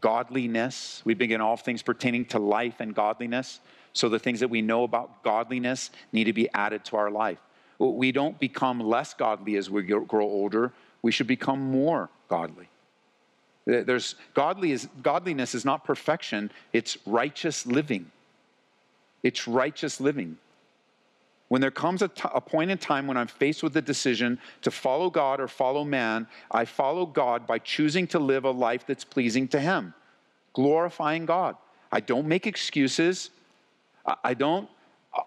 godliness, 0.00 1.02
we 1.04 1.14
begin 1.14 1.40
all 1.40 1.56
things 1.56 1.82
pertaining 1.82 2.26
to 2.26 2.38
life 2.38 2.80
and 2.80 2.94
godliness. 2.94 3.60
So 3.92 4.08
the 4.08 4.18
things 4.20 4.40
that 4.40 4.48
we 4.48 4.62
know 4.62 4.84
about 4.84 5.24
godliness 5.24 5.90
need 6.12 6.24
to 6.24 6.32
be 6.32 6.48
added 6.52 6.84
to 6.86 6.96
our 6.96 7.10
life. 7.10 7.38
We 7.78 8.12
don't 8.12 8.38
become 8.38 8.78
less 8.78 9.14
godly 9.14 9.56
as 9.56 9.70
we 9.70 9.82
grow 9.82 10.26
older. 10.26 10.72
We 11.02 11.10
should 11.10 11.26
become 11.26 11.58
more 11.58 12.10
godly. 12.28 12.68
There's 13.66 14.14
godly 14.34 14.72
is, 14.72 14.88
godliness 15.02 15.54
is 15.54 15.64
not 15.64 15.84
perfection, 15.84 16.50
it's 16.72 16.96
righteous 17.06 17.66
living. 17.66 18.10
It's 19.22 19.46
righteous 19.46 20.00
living. 20.00 20.38
When 21.48 21.60
there 21.60 21.70
comes 21.70 22.00
a, 22.00 22.08
t- 22.08 22.28
a 22.32 22.40
point 22.40 22.70
in 22.70 22.78
time 22.78 23.06
when 23.06 23.16
I'm 23.16 23.26
faced 23.26 23.62
with 23.62 23.72
the 23.72 23.82
decision 23.82 24.38
to 24.62 24.70
follow 24.70 25.10
God 25.10 25.40
or 25.40 25.48
follow 25.48 25.84
man, 25.84 26.26
I 26.50 26.64
follow 26.64 27.04
God 27.04 27.46
by 27.46 27.58
choosing 27.58 28.06
to 28.08 28.18
live 28.18 28.44
a 28.44 28.50
life 28.50 28.86
that's 28.86 29.04
pleasing 29.04 29.48
to 29.48 29.60
Him, 29.60 29.92
glorifying 30.52 31.26
God. 31.26 31.56
I 31.92 32.00
don't 32.00 32.28
make 32.28 32.46
excuses. 32.46 33.30
I 34.24 34.34
don't 34.34 34.68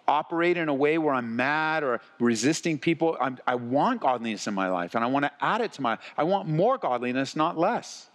operate 0.08 0.56
in 0.58 0.70
a 0.70 0.74
way 0.74 0.98
where 0.98 1.13
I'm 1.13 1.36
mad 1.36 1.84
or 1.84 2.00
resisting 2.20 2.80
people. 2.80 3.18
I'm, 3.20 3.38
i 3.46 3.56
want 3.56 4.00
godliness 4.02 4.48
in 4.48 4.54
my 4.54 4.70
life 4.70 4.96
and 4.96 5.04
I 5.04 5.08
want 5.08 5.25
to 5.25 5.32
add 5.42 5.60
it 5.60 5.74
to 5.74 5.82
my 5.82 5.98
I 6.18 6.24
want 6.24 6.48
more 6.48 6.78
godliness, 6.78 7.36
not 7.36 7.58
less. 7.58 8.10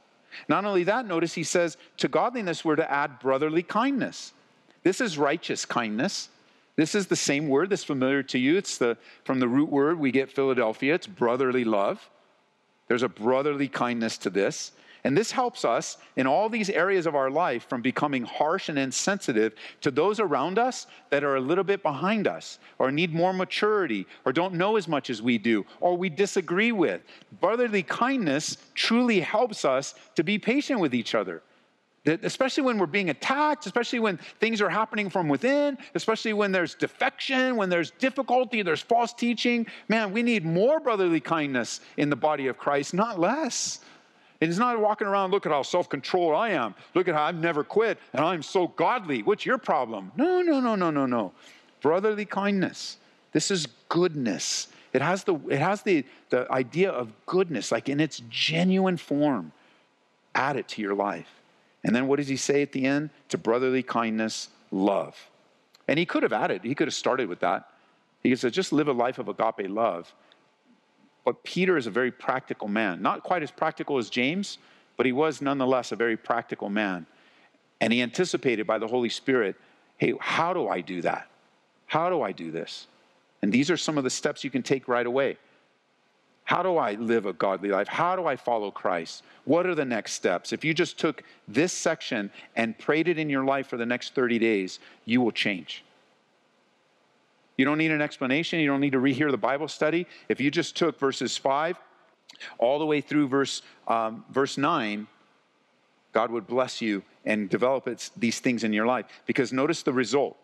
Not 0.49 0.64
only 0.64 0.85
that, 0.85 1.07
notice 1.07 1.35
he 1.35 1.42
says 1.42 1.76
to 1.97 2.09
godliness 2.09 2.64
we're 2.64 2.76
to 2.76 2.90
add 2.90 3.18
brotherly 3.18 3.62
kindness. 3.62 4.33
This 4.83 5.00
is 5.00 5.18
righteous 5.18 5.64
kindness. 5.64 6.28
This 6.76 6.95
is 6.95 7.09
the 7.09 7.16
same 7.16 7.49
word 7.49 7.71
that's 7.71 7.85
familiar 7.85 8.23
to 8.25 8.38
you. 8.38 8.57
It's 8.57 8.78
the 8.78 8.97
from 9.25 9.40
the 9.40 9.49
root 9.49 9.68
word 9.68 9.99
we 9.99 10.12
get 10.12 10.30
Philadelphia. 10.30 10.95
It's 10.95 11.09
brotherly 11.09 11.64
love. 11.64 12.09
There's 12.87 13.02
a 13.02 13.09
brotherly 13.09 13.68
kindness 13.68 14.16
to 14.18 14.30
this. 14.30 14.73
And 15.05 15.17
this 15.17 15.31
helps 15.31 15.64
us 15.64 15.97
in 16.17 16.26
all 16.26 16.49
these 16.49 16.71
areas 16.71 17.07
of 17.07 17.14
our 17.14 17.31
life 17.31 17.69
from 17.69 17.83
becoming 17.83 18.25
harsh 18.25 18.69
and 18.69 18.78
insensitive 18.78 19.55
to 19.81 19.90
those 19.90 20.21
around 20.21 20.59
us 20.59 20.87
that 21.11 21.25
are 21.25 21.37
a 21.37 21.40
little 21.40 21.64
bit 21.64 21.83
behind 21.83 22.26
us 22.26 22.59
or 22.78 22.90
need 22.90 23.14
more 23.14 23.33
maturity 23.33 24.07
or 24.25 24.33
don't 24.33 24.55
know 24.55 24.76
as 24.76 24.88
much 24.88 25.11
as 25.11 25.23
we 25.23 25.38
do 25.38 25.64
or 25.81 25.97
we 25.97 26.09
disagree 26.09 26.73
with. 26.73 27.02
Brotherly 27.40 27.83
kindness 27.83 28.57
truly 28.75 29.21
helps 29.21 29.64
us 29.64 29.95
to 30.17 30.25
be 30.25 30.38
patient 30.38 30.81
with 30.81 30.95
each 30.95 31.14
other. 31.14 31.43
Especially 32.07 32.62
when 32.62 32.78
we're 32.78 32.87
being 32.87 33.11
attacked, 33.11 33.67
especially 33.67 33.99
when 33.99 34.17
things 34.40 34.62
are 34.62 34.71
happening 34.71 35.11
from 35.11 35.28
within, 35.28 35.76
especially 35.95 36.33
when 36.33 36.52
there's 36.52 36.75
defection, 36.75 37.57
when 37.57 37.69
there's 37.69 37.90
difficulty, 37.90 38.62
there's 38.62 38.81
false 38.81 39.12
teaching. 39.12 39.67
Man, 39.88 40.12
we 40.12 40.23
need 40.23 40.45
more 40.45 40.81
brotherly 40.81 41.21
kindness 41.21 41.81
in 41.99 42.09
the 42.09 42.17
body 42.17 42.47
of 42.47 42.57
Christ, 42.57 42.95
not 42.95 43.19
less. 43.19 43.81
It's 44.40 44.59
not 44.59 44.78
walking 44.80 45.07
around, 45.09 45.33
look 45.33 45.47
at 45.47 45.52
how 45.52 45.62
self 45.62 45.88
controlled 45.88 46.35
I 46.35 46.50
am. 46.50 46.75
Look 46.95 47.09
at 47.09 47.14
how 47.14 47.25
I've 47.25 47.40
never 47.40 47.64
quit 47.64 47.99
and 48.12 48.25
I'm 48.25 48.42
so 48.42 48.68
godly. 48.68 49.23
What's 49.23 49.45
your 49.45 49.59
problem? 49.59 50.12
No, 50.16 50.42
no, 50.42 50.61
no, 50.61 50.76
no, 50.76 50.90
no, 50.90 51.07
no. 51.07 51.33
Brotherly 51.80 52.25
kindness. 52.25 52.99
This 53.33 53.50
is 53.50 53.66
goodness. 53.88 54.68
It 54.92 55.02
has 55.02 55.25
the, 55.25 55.35
it 55.49 55.59
has 55.59 55.83
the, 55.83 56.04
the 56.30 56.50
idea 56.52 56.90
of 56.90 57.12
goodness, 57.26 57.71
like 57.73 57.88
in 57.88 58.00
its 58.00 58.23
genuine 58.30 58.97
form. 58.97 59.52
Add 60.35 60.57
it 60.57 60.68
to 60.68 60.83
your 60.83 60.95
life. 60.95 61.28
And 61.85 61.95
then 61.95 62.07
what 62.07 62.16
does 62.16 62.28
he 62.28 62.37
say 62.37 62.62
at 62.62 62.73
the 62.73 62.85
end? 62.87 63.11
To 63.30 63.38
brotherly 63.38 63.83
kindness, 63.83 64.49
love. 64.71 65.16
And 65.88 65.99
he 65.99 66.07
could 66.07 66.23
have 66.23 66.33
added, 66.33 66.62
he 66.62 66.75
could 66.75 66.87
have 66.87 66.95
started 66.95 67.28
with 67.28 67.40
that. 67.40 67.68
He 68.23 68.28
could 68.30 68.35
have 68.35 68.40
said, 68.40 68.52
just 68.52 68.73
live 68.73 68.88
a 68.88 68.92
life 68.92 69.18
of 69.18 69.28
agape 69.28 69.68
love. 69.68 70.12
But 71.28 71.44
Peter 71.44 71.76
is 71.76 71.87
a 71.87 71.90
very 71.90 72.11
practical 72.11 72.68
man, 72.68 73.02
not 73.02 73.23
quite 73.23 73.42
as 73.42 73.50
practical 73.50 73.99
as 73.99 74.08
James, 74.08 74.56
but 74.97 75.04
he 75.04 75.12
was 75.12 75.42
nonetheless 75.42 75.92
a 75.92 75.94
very 75.97 76.16
practical 76.16 76.70
man. 76.70 77.04
And 77.82 77.92
he 77.92 78.00
anticipated 78.00 78.66
by 78.66 78.78
the 78.78 78.87
Holy 78.87 79.11
Spirit 79.11 79.54
hey, 79.99 80.14
how 80.20 80.54
do 80.54 80.68
I 80.68 80.80
do 80.80 81.02
that? 81.02 81.28
How 81.85 82.08
do 82.08 82.23
I 82.23 82.32
do 82.32 82.50
this? 82.50 82.87
And 83.42 83.52
these 83.52 83.70
are 83.70 83.76
some 83.76 83.99
of 83.99 84.04
the 84.04 84.08
steps 84.08 84.42
you 84.42 84.49
can 84.49 84.62
take 84.62 84.88
right 84.88 85.04
away. 85.04 85.37
How 86.44 86.62
do 86.62 86.78
I 86.78 86.92
live 86.92 87.26
a 87.26 87.35
godly 87.35 87.68
life? 87.68 87.88
How 87.88 88.16
do 88.16 88.25
I 88.25 88.37
follow 88.37 88.70
Christ? 88.70 89.23
What 89.44 89.66
are 89.66 89.75
the 89.75 89.85
next 89.85 90.12
steps? 90.12 90.54
If 90.54 90.64
you 90.64 90.73
just 90.73 90.99
took 90.99 91.25
this 91.47 91.75
section 91.75 92.30
and 92.56 92.78
prayed 92.78 93.06
it 93.06 93.18
in 93.18 93.28
your 93.28 93.44
life 93.44 93.66
for 93.66 93.76
the 93.76 93.85
next 93.85 94.14
30 94.14 94.38
days, 94.38 94.78
you 95.04 95.20
will 95.20 95.32
change. 95.32 95.85
You 97.59 97.65
don't 97.65 97.77
need 97.77 97.91
an 97.91 98.00
explanation. 98.00 98.61
You 98.61 98.69
don't 98.69 98.81
need 98.81 98.93
to 98.93 99.00
rehear 99.00 99.31
the 99.31 99.37
Bible 99.37 99.69
study. 99.69 100.07
If 100.29 100.41
you 100.41 100.50
just 100.50 100.77
took 100.77 100.99
verses 100.99 101.37
5 101.37 101.77
all 102.59 102.79
the 102.79 102.87
way 102.87 103.00
through 103.00 103.29
verse, 103.29 103.62
um, 103.88 104.25
verse 104.31 104.57
9, 104.57 105.07
God 106.12 106.31
would 106.31 106.47
bless 106.47 106.81
you 106.81 107.03
and 107.25 107.50
develop 107.50 107.88
these 108.17 108.38
things 108.38 108.65
in 108.65 108.73
your 108.73 108.87
life. 108.87 109.07
Because 109.27 109.53
notice 109.53 109.83
the 109.83 109.93
result. 109.93 110.38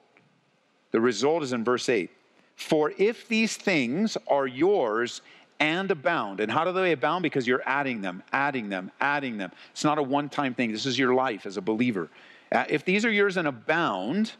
The 0.90 1.00
result 1.00 1.44
is 1.44 1.52
in 1.52 1.64
verse 1.64 1.88
8. 1.88 2.10
For 2.56 2.92
if 2.98 3.28
these 3.28 3.56
things 3.56 4.16
are 4.26 4.46
yours 4.46 5.22
and 5.60 5.90
abound, 5.90 6.40
and 6.40 6.50
how 6.50 6.64
do 6.64 6.72
they 6.72 6.92
abound? 6.92 7.22
Because 7.22 7.46
you're 7.46 7.62
adding 7.64 8.00
them, 8.00 8.24
adding 8.32 8.68
them, 8.68 8.90
adding 9.00 9.38
them. 9.38 9.52
It's 9.70 9.84
not 9.84 9.98
a 9.98 10.02
one 10.02 10.28
time 10.28 10.52
thing. 10.54 10.72
This 10.72 10.86
is 10.86 10.98
your 10.98 11.14
life 11.14 11.46
as 11.46 11.56
a 11.56 11.62
believer. 11.62 12.10
Uh, 12.50 12.64
if 12.68 12.84
these 12.84 13.04
are 13.04 13.10
yours 13.10 13.36
and 13.36 13.48
abound, 13.48 14.32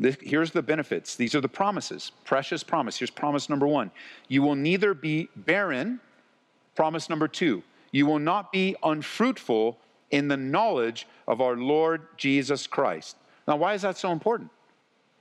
this, 0.00 0.16
here's 0.22 0.50
the 0.50 0.62
benefits. 0.62 1.14
These 1.14 1.34
are 1.34 1.42
the 1.42 1.48
promises. 1.48 2.10
Precious 2.24 2.64
promise. 2.64 2.98
Here's 2.98 3.10
promise 3.10 3.48
number 3.48 3.66
one 3.66 3.90
you 4.28 4.42
will 4.42 4.56
neither 4.56 4.94
be 4.94 5.28
barren. 5.36 6.00
Promise 6.74 7.10
number 7.10 7.28
two 7.28 7.62
you 7.92 8.06
will 8.06 8.18
not 8.18 8.50
be 8.50 8.74
unfruitful 8.82 9.78
in 10.10 10.28
the 10.28 10.36
knowledge 10.36 11.06
of 11.28 11.40
our 11.40 11.56
Lord 11.56 12.02
Jesus 12.16 12.66
Christ. 12.66 13.16
Now, 13.46 13.56
why 13.56 13.74
is 13.74 13.82
that 13.82 13.98
so 13.98 14.10
important? 14.10 14.50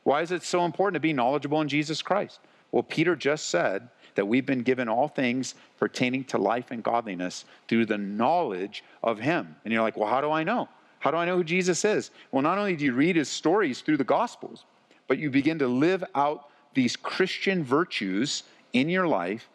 Why 0.03 0.21
is 0.21 0.31
it 0.31 0.43
so 0.43 0.63
important 0.65 0.95
to 0.95 1.00
be 1.01 1.13
knowledgeable 1.13 1.62
in 1.62 1.67
Jesus 1.67 2.01
Christ? 2.01 2.39
Well, 2.71 2.83
Peter 2.83 3.15
just 3.15 3.48
said 3.48 3.89
that 4.15 4.27
we've 4.27 4.45
been 4.45 4.63
given 4.63 4.88
all 4.88 5.07
things 5.07 5.55
pertaining 5.77 6.24
to 6.25 6.38
life 6.38 6.71
and 6.71 6.81
godliness 6.81 7.45
through 7.67 7.86
the 7.86 7.98
knowledge 7.98 8.83
of 9.03 9.19
Him. 9.19 9.55
And 9.63 9.74
you're 9.74 9.83
like, 9.83 9.98
well, 9.98 10.09
how 10.09 10.21
do 10.21 10.31
I 10.31 10.43
know? 10.43 10.69
How 11.00 11.12
do 11.12 11.18
I 11.18 11.25
know 11.25 11.38
who 11.38 11.44
Jesus 11.44 11.84
is? 11.86 12.12
Well, 12.32 12.41
not 12.41 12.58
only 12.58 12.75
do 12.75 12.86
you 12.86 12.94
read 12.94 13.15
his 13.15 13.29
stories 13.29 13.82
through 13.82 13.98
the 13.98 14.03
Gospels, 14.03 14.65
but 15.08 15.18
you 15.18 15.29
begin 15.29 15.60
to 15.60 15.68
live 15.68 16.03
out 16.13 16.50
these 16.74 16.96
Christian 16.96 17.63
virtues 17.63 18.44
in 18.74 18.89
your 18.89 19.08
life. 19.08 19.50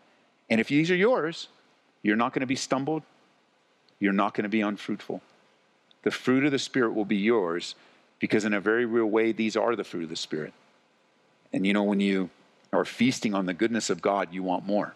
And 0.51 0.61
if 0.61 0.69
these 0.69 0.91
are 0.91 0.97
yours, 0.97 1.49
you're 2.03 2.17
not 2.17 2.33
going 2.33 2.41
to 2.41 2.47
be 2.47 2.57
stumbled, 2.57 3.03
you're 4.01 4.13
not 4.13 4.35
going 4.35 4.43
to 4.43 4.49
be 4.49 4.61
unfruitful. 4.61 5.23
The 6.03 6.11
fruit 6.11 6.45
of 6.45 6.53
the 6.53 6.59
Spirit 6.59 6.95
will 6.95 7.05
be 7.05 7.17
yours 7.17 7.75
because, 8.19 8.45
in 8.45 8.53
a 8.53 8.61
very 8.61 8.85
real 8.85 9.07
way, 9.07 9.33
these 9.33 9.57
are 9.57 9.77
the 9.77 9.85
fruit 9.85 10.05
of 10.05 10.11
the 10.11 10.17
Spirit. 10.17 10.53
And 11.53 11.67
you 11.67 11.73
know, 11.73 11.83
when 11.83 12.01
you 12.01 12.31
are 12.73 12.85
feasting 12.85 13.35
on 13.35 13.47
the 13.47 13.55
goodness 13.55 13.89
of 13.91 14.03
God, 14.03 14.33
you 14.33 14.43
want 14.43 14.67
more. 14.67 14.95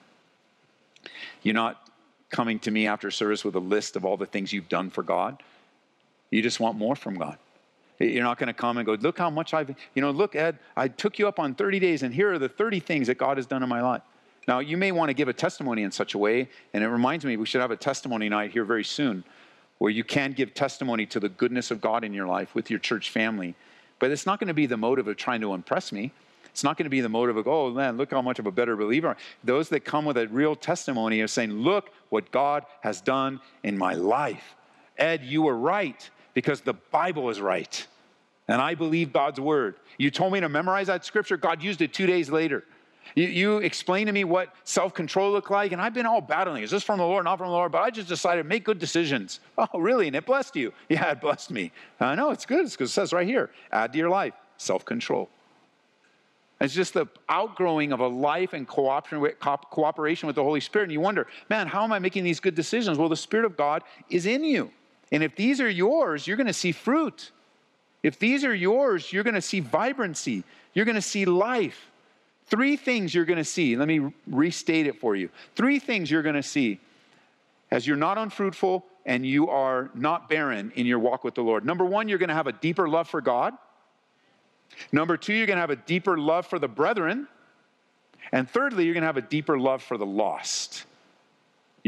You're 1.43 1.55
not 1.55 1.89
coming 2.31 2.59
to 2.61 2.71
me 2.71 2.87
after 2.87 3.11
service 3.11 3.45
with 3.45 3.55
a 3.55 3.61
list 3.61 3.97
of 3.97 4.05
all 4.05 4.17
the 4.17 4.27
things 4.27 4.53
you've 4.53 4.69
done 4.69 4.91
for 4.91 5.03
God. 5.03 5.43
You 6.31 6.43
just 6.43 6.61
want 6.61 6.77
more 6.77 6.97
from 6.97 7.17
God. 7.17 7.39
You're 7.99 8.23
not 8.23 8.39
going 8.39 8.49
to 8.49 8.53
come 8.53 8.77
and 8.77 8.87
go, 8.87 8.95
look 8.95 9.19
how 9.19 9.31
much 9.31 9.55
I've, 9.55 9.75
you 9.95 10.03
know, 10.03 10.11
look, 10.11 10.37
Ed, 10.37 10.59
I 10.77 10.87
took 10.89 11.19
you 11.19 11.27
up 11.27 11.41
on 11.41 11.55
30 11.55 11.81
days, 11.81 12.03
and 12.05 12.15
here 12.15 12.33
are 12.33 12.39
the 12.39 12.49
30 12.49 12.81
things 12.81 13.09
that 13.09 13.19
God 13.19 13.39
has 13.39 13.47
done 13.47 13.63
in 13.63 13.69
my 13.69 13.83
life. 13.83 14.03
Now, 14.47 14.61
you 14.61 14.77
may 14.77 14.93
want 14.93 15.09
to 15.09 15.15
give 15.15 15.29
a 15.29 15.33
testimony 15.33 15.83
in 15.83 15.91
such 15.91 16.15
a 16.15 16.19
way, 16.19 16.49
and 16.73 16.85
it 16.85 16.89
reminds 16.89 17.25
me 17.25 17.37
we 17.37 17.47
should 17.47 17.61
have 17.61 17.73
a 17.73 17.77
testimony 17.77 18.29
night 18.29 18.53
here 18.53 18.65
very 18.65 18.85
soon 18.85 19.25
where 19.79 19.91
you 19.91 20.05
can 20.05 20.33
give 20.33 20.55
testimony 20.55 21.07
to 21.07 21.21
the 21.21 21.29
goodness 21.29 21.71
of 21.71 21.81
God 21.81 22.05
in 22.05 22.13
your 22.13 22.27
life 22.27 22.55
with 22.55 22.71
your 22.71 22.79
church 22.79 23.11
family. 23.11 23.55
But 23.99 24.11
it's 24.11 24.27
not 24.27 24.39
going 24.39 24.49
to 24.49 24.55
be 24.55 24.67
the 24.67 24.77
motive 24.77 25.09
of 25.09 25.17
trying 25.17 25.41
to 25.41 25.55
impress 25.55 25.93
me. 25.93 26.13
It's 26.47 26.65
not 26.65 26.77
going 26.77 26.85
to 26.85 26.91
be 26.91 27.01
the 27.01 27.09
motive 27.09 27.37
of, 27.37 27.47
oh 27.47 27.71
man, 27.71 27.97
look 27.97 28.11
how 28.11 28.23
much 28.23 28.39
of 28.39 28.47
a 28.47 28.51
better 28.51 28.77
believer. 28.77 29.17
Those 29.45 29.69
that 29.69 29.81
come 29.81 30.05
with 30.05 30.17
a 30.17 30.27
real 30.29 30.57
testimony 30.57 31.21
are 31.21 31.29
saying, 31.29 31.53
look 31.53 31.91
what 32.09 32.31
God 32.33 32.65
has 32.81 33.01
done 33.01 33.41
in 33.63 33.77
my 33.77 33.95
life 33.95 34.57
Ed, 34.99 35.23
you 35.25 35.43
were 35.43 35.57
right 35.57 36.11
because 36.39 36.61
the 36.61 36.75
Bible 36.75 37.31
is 37.31 37.41
right. 37.41 37.85
And 38.47 38.63
I 38.63 38.77
believe 38.77 39.13
God's 39.13 39.41
word. 39.41 39.75
You 39.99 40.09
told 40.09 40.33
me 40.33 40.39
to 40.39 40.49
memorize 40.49 40.87
that 40.87 41.05
scripture, 41.05 41.37
God 41.37 41.65
used 41.65 41.83
it 41.83 41.93
two 41.93 42.07
days 42.07 42.31
later. 42.31 42.63
You, 43.17 43.27
you 43.27 43.57
explained 43.59 44.07
to 44.07 44.13
me 44.13 44.23
what 44.23 44.55
self 44.63 44.95
control 44.95 45.33
looked 45.33 45.51
like, 45.51 45.73
and 45.73 45.83
I've 45.83 45.95
been 45.95 46.07
all 46.07 46.21
battling. 46.21 46.63
Is 46.63 46.71
this 46.71 46.85
from 46.85 47.01
the 47.01 47.05
Lord, 47.05 47.25
not 47.25 47.39
from 47.39 47.49
the 47.49 47.53
Lord? 47.53 47.73
But 47.73 47.83
I 47.83 47.91
just 47.91 48.07
decided 48.07 48.45
to 48.45 48.49
make 48.49 48.63
good 48.63 48.79
decisions. 48.79 49.41
Oh, 49.59 49.81
really? 49.81 50.07
And 50.07 50.15
it 50.15 50.27
blessed 50.27 50.55
you? 50.55 50.73
Yeah, 50.89 51.11
it 51.11 51.21
blessed 51.21 51.51
me. 51.51 51.73
I 51.99 52.15
know 52.15 52.31
it's 52.31 52.47
good 52.47 52.71
because 52.71 52.91
it 52.91 52.93
says 52.93 53.13
right 53.13 53.27
here 53.27 53.51
add 53.73 53.93
to 53.95 53.99
your 53.99 54.09
life 54.09 54.35
self 54.59 54.85
control. 54.85 55.29
It's 56.61 56.73
just 56.73 56.95
the 56.95 57.07
outgrowing 57.29 57.93
of 57.93 57.99
a 57.99 58.07
life 58.07 58.53
and 58.53 58.65
cooperation 58.69 60.29
with 60.29 60.37
the 60.37 60.45
Holy 60.45 60.61
Spirit. 60.61 60.85
And 60.85 60.93
you 60.93 61.01
wonder, 61.01 61.27
man, 61.51 61.67
how 61.67 61.83
am 61.83 61.91
I 61.91 61.99
making 61.99 62.23
these 62.23 62.39
good 62.39 62.55
decisions? 62.55 62.97
Well, 62.97 63.09
the 63.09 63.17
Spirit 63.17 63.45
of 63.45 63.57
God 63.57 63.83
is 64.09 64.25
in 64.25 64.45
you. 64.45 64.71
And 65.11 65.23
if 65.23 65.37
these 65.37 65.61
are 65.61 65.69
yours, 65.69 66.27
you're 66.27 66.37
going 66.37 66.47
to 66.47 66.53
see 66.53 66.73
fruit. 66.73 67.31
If 68.03 68.19
these 68.19 68.45
are 68.45 68.55
yours, 68.55 69.13
you're 69.13 69.25
going 69.25 69.35
to 69.35 69.43
see 69.43 69.61
vibrancy. 69.61 70.45
You're 70.75 70.85
going 70.85 70.95
to 70.95 71.03
see 71.03 71.25
life. 71.25 71.91
Three 72.47 72.77
things 72.77 73.15
you're 73.15 73.25
going 73.25 73.39
to 73.39 73.45
see. 73.45 73.77
Let 73.77 73.89
me 73.89 74.13
restate 74.27 74.87
it 74.87 75.01
for 75.01 75.15
you. 75.17 75.29
Three 75.55 75.79
things 75.79 76.11
you're 76.11 76.23
going 76.23 76.35
to 76.35 76.43
see 76.43 76.81
as 77.71 77.87
you're 77.87 77.97
not 77.97 78.19
unfruitful 78.19 78.85
and 79.05 79.25
you 79.27 79.49
are 79.49 79.91
not 79.95 80.29
barren 80.29 80.73
in 80.75 80.87
your 80.87 80.99
walk 80.99 81.25
with 81.25 81.35
the 81.35 81.43
Lord. 81.43 81.65
Number 81.65 81.85
one, 81.85 82.09
you're 82.09 82.19
going 82.19 82.29
to 82.29 82.35
have 82.35 82.47
a 82.47 82.53
deeper 82.53 82.89
love 82.89 83.09
for 83.09 83.21
God. 83.21 83.55
Number 84.93 85.17
two, 85.17 85.33
you're 85.33 85.47
going 85.47 85.57
to 85.57 85.63
have 85.63 85.71
a 85.71 85.77
deeper 85.77 86.19
love 86.19 86.47
for 86.47 86.59
the 86.59 86.69
brethren. 86.69 87.27
And 88.33 88.49
thirdly, 88.49 88.85
you're 88.85 88.95
going 88.95 89.03
to 89.03 89.07
have 89.07 89.17
a 89.17 89.23
deeper 89.23 89.59
love 89.59 89.83
for 89.83 89.97
the 89.97 90.07
lost. 90.07 90.85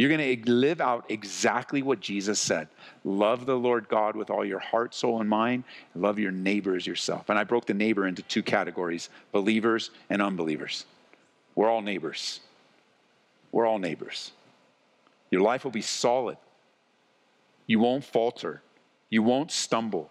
You're 0.01 0.09
going 0.09 0.43
to 0.43 0.51
live 0.51 0.81
out 0.81 1.05
exactly 1.11 1.83
what 1.83 2.01
Jesus 2.01 2.39
said 2.39 2.69
love 3.05 3.45
the 3.45 3.55
Lord 3.55 3.87
God 3.87 4.17
with 4.17 4.31
all 4.31 4.47
your 4.47 4.59
heart, 4.59 4.95
soul, 4.95 5.21
and 5.21 5.29
mind, 5.29 5.65
love 5.95 6.19
your 6.19 6.31
neighbor 6.31 6.75
as 6.75 6.87
yourself. 6.87 7.29
And 7.29 7.39
I 7.39 7.45
broke 7.45 7.67
the 7.67 7.75
neighbor 7.75 8.07
into 8.07 8.23
two 8.23 8.43
categories 8.43 9.11
believers 9.31 9.91
and 10.09 10.23
unbelievers. 10.23 10.87
We're 11.55 11.69
all 11.69 11.83
neighbors. 11.83 12.41
We're 13.53 13.67
all 13.67 13.79
neighbors. 13.79 14.33
Your 15.31 15.43
life 15.43 15.65
will 15.65 15.71
be 15.71 15.83
solid. 15.83 16.39
You 17.67 17.79
won't 17.79 18.03
falter. 18.03 18.63
You 19.11 19.23
won't 19.23 19.53
stumble. 19.53 20.11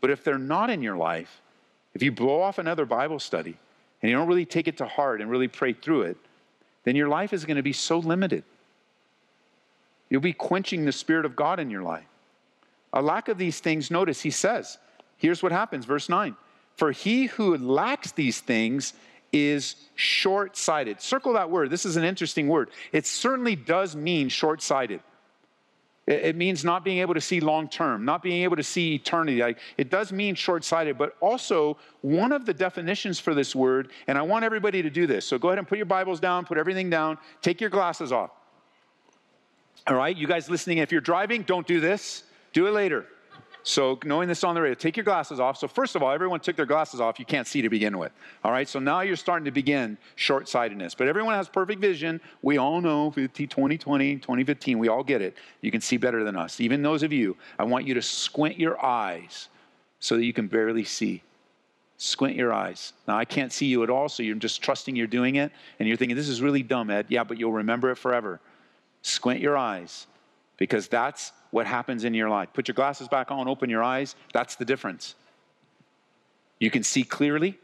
But 0.00 0.08
if 0.08 0.24
they're 0.24 0.38
not 0.38 0.70
in 0.70 0.80
your 0.80 0.96
life, 0.96 1.42
if 1.92 2.02
you 2.02 2.10
blow 2.10 2.40
off 2.40 2.56
another 2.56 2.86
Bible 2.86 3.18
study 3.18 3.58
and 4.00 4.10
you 4.10 4.16
don't 4.16 4.28
really 4.28 4.46
take 4.46 4.66
it 4.66 4.78
to 4.78 4.86
heart 4.86 5.20
and 5.20 5.30
really 5.30 5.48
pray 5.48 5.74
through 5.74 6.04
it, 6.04 6.16
then 6.84 6.96
your 6.96 7.08
life 7.08 7.34
is 7.34 7.44
going 7.44 7.58
to 7.58 7.62
be 7.62 7.74
so 7.74 7.98
limited. 7.98 8.44
You'll 10.10 10.20
be 10.20 10.32
quenching 10.32 10.84
the 10.84 10.92
Spirit 10.92 11.24
of 11.24 11.36
God 11.36 11.60
in 11.60 11.70
your 11.70 11.82
life. 11.82 12.06
A 12.92 13.02
lack 13.02 13.28
of 13.28 13.38
these 13.38 13.60
things, 13.60 13.90
notice 13.90 14.20
he 14.20 14.30
says, 14.30 14.78
here's 15.16 15.42
what 15.42 15.52
happens, 15.52 15.84
verse 15.84 16.08
9. 16.08 16.34
For 16.76 16.92
he 16.92 17.26
who 17.26 17.56
lacks 17.56 18.12
these 18.12 18.40
things 18.40 18.94
is 19.32 19.76
short 19.94 20.56
sighted. 20.56 21.00
Circle 21.00 21.34
that 21.34 21.50
word. 21.50 21.70
This 21.70 21.84
is 21.84 21.96
an 21.96 22.04
interesting 22.04 22.48
word. 22.48 22.70
It 22.92 23.06
certainly 23.06 23.56
does 23.56 23.94
mean 23.94 24.28
short 24.28 24.62
sighted. 24.62 25.00
It 26.06 26.36
means 26.36 26.64
not 26.64 26.84
being 26.84 27.00
able 27.00 27.12
to 27.12 27.20
see 27.20 27.38
long 27.40 27.68
term, 27.68 28.06
not 28.06 28.22
being 28.22 28.42
able 28.42 28.56
to 28.56 28.62
see 28.62 28.94
eternity. 28.94 29.42
Like, 29.42 29.58
it 29.76 29.90
does 29.90 30.10
mean 30.10 30.34
short 30.34 30.64
sighted, 30.64 30.96
but 30.96 31.14
also 31.20 31.76
one 32.00 32.32
of 32.32 32.46
the 32.46 32.54
definitions 32.54 33.20
for 33.20 33.34
this 33.34 33.54
word, 33.54 33.90
and 34.06 34.16
I 34.16 34.22
want 34.22 34.46
everybody 34.46 34.80
to 34.80 34.88
do 34.88 35.06
this. 35.06 35.26
So 35.26 35.38
go 35.38 35.48
ahead 35.48 35.58
and 35.58 35.68
put 35.68 35.76
your 35.76 35.84
Bibles 35.84 36.18
down, 36.18 36.46
put 36.46 36.56
everything 36.56 36.88
down, 36.88 37.18
take 37.42 37.60
your 37.60 37.68
glasses 37.68 38.10
off. 38.10 38.30
All 39.88 39.96
right, 39.96 40.14
you 40.14 40.26
guys 40.26 40.50
listening, 40.50 40.78
if 40.78 40.92
you're 40.92 41.00
driving, 41.00 41.42
don't 41.42 41.66
do 41.66 41.80
this. 41.80 42.24
Do 42.52 42.66
it 42.66 42.72
later. 42.72 43.06
So, 43.62 43.98
knowing 44.04 44.28
this 44.28 44.44
on 44.44 44.54
the 44.54 44.60
radio, 44.60 44.74
take 44.74 44.96
your 44.96 45.04
glasses 45.04 45.40
off. 45.40 45.56
So, 45.56 45.66
first 45.66 45.96
of 45.96 46.02
all, 46.02 46.10
everyone 46.10 46.40
took 46.40 46.56
their 46.56 46.66
glasses 46.66 47.00
off. 47.00 47.18
You 47.18 47.24
can't 47.24 47.46
see 47.46 47.62
to 47.62 47.70
begin 47.70 47.96
with. 47.96 48.12
All 48.44 48.52
right, 48.52 48.68
so 48.68 48.78
now 48.78 49.00
you're 49.00 49.16
starting 49.16 49.46
to 49.46 49.50
begin 49.50 49.96
short 50.14 50.46
sightedness. 50.46 50.94
But 50.94 51.08
everyone 51.08 51.34
has 51.34 51.48
perfect 51.48 51.80
vision. 51.80 52.20
We 52.42 52.58
all 52.58 52.82
know 52.82 53.10
2020, 53.14 53.78
2015, 53.78 54.78
we 54.78 54.88
all 54.88 55.02
get 55.02 55.22
it. 55.22 55.36
You 55.62 55.70
can 55.70 55.80
see 55.80 55.96
better 55.96 56.22
than 56.22 56.36
us. 56.36 56.60
Even 56.60 56.82
those 56.82 57.02
of 57.02 57.12
you, 57.12 57.36
I 57.58 57.64
want 57.64 57.86
you 57.86 57.94
to 57.94 58.02
squint 58.02 58.58
your 58.58 58.82
eyes 58.84 59.48
so 60.00 60.16
that 60.16 60.24
you 60.24 60.34
can 60.34 60.48
barely 60.48 60.84
see. 60.84 61.22
Squint 61.96 62.36
your 62.36 62.52
eyes. 62.52 62.92
Now, 63.06 63.18
I 63.18 63.24
can't 63.24 63.52
see 63.52 63.66
you 63.66 63.82
at 63.82 63.90
all, 63.90 64.08
so 64.08 64.22
you're 64.22 64.36
just 64.36 64.62
trusting 64.62 64.94
you're 64.94 65.06
doing 65.06 65.36
it, 65.36 65.50
and 65.78 65.88
you're 65.88 65.96
thinking, 65.96 66.16
this 66.16 66.28
is 66.28 66.40
really 66.40 66.62
dumb, 66.62 66.90
Ed. 66.90 67.06
Yeah, 67.08 67.24
but 67.24 67.38
you'll 67.38 67.52
remember 67.52 67.90
it 67.90 67.96
forever. 67.96 68.40
Squint 69.02 69.40
your 69.40 69.56
eyes 69.56 70.06
because 70.56 70.88
that's 70.88 71.32
what 71.50 71.66
happens 71.66 72.04
in 72.04 72.14
your 72.14 72.28
life. 72.28 72.48
Put 72.52 72.68
your 72.68 72.74
glasses 72.74 73.08
back 73.08 73.30
on, 73.30 73.48
open 73.48 73.70
your 73.70 73.82
eyes. 73.82 74.16
That's 74.32 74.56
the 74.56 74.64
difference. 74.64 75.14
You 76.58 76.70
can 76.70 76.82
see 76.82 77.04
clearly 77.04 77.58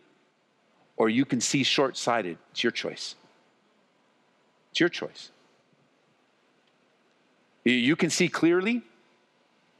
or 0.96 1.08
you 1.08 1.24
can 1.24 1.40
see 1.40 1.64
short 1.64 1.96
sighted. 1.96 2.38
It's 2.52 2.62
your 2.62 2.70
choice. 2.70 3.16
It's 4.70 4.80
your 4.80 4.88
choice. 4.88 5.30
You 7.64 7.96
can 7.96 8.10
see 8.10 8.28
clearly, 8.28 8.82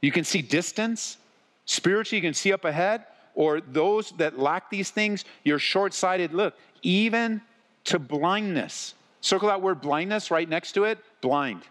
you 0.01 0.11
can 0.11 0.23
see 0.23 0.41
distance. 0.41 1.17
Spiritually, 1.65 2.17
you 2.17 2.27
can 2.27 2.33
see 2.33 2.53
up 2.53 2.65
ahead. 2.65 3.05
Or 3.33 3.59
those 3.59 4.11
that 4.11 4.39
lack 4.39 4.69
these 4.69 4.91
things, 4.91 5.25
you're 5.43 5.59
short 5.59 5.93
sighted. 5.93 6.33
Look, 6.33 6.55
even 6.81 7.41
to 7.85 7.99
blindness. 7.99 8.93
Circle 9.21 9.49
that 9.49 9.61
word 9.61 9.81
blindness 9.81 10.31
right 10.31 10.47
next 10.47 10.73
to 10.73 10.85
it 10.85 10.99
blind. 11.25 11.63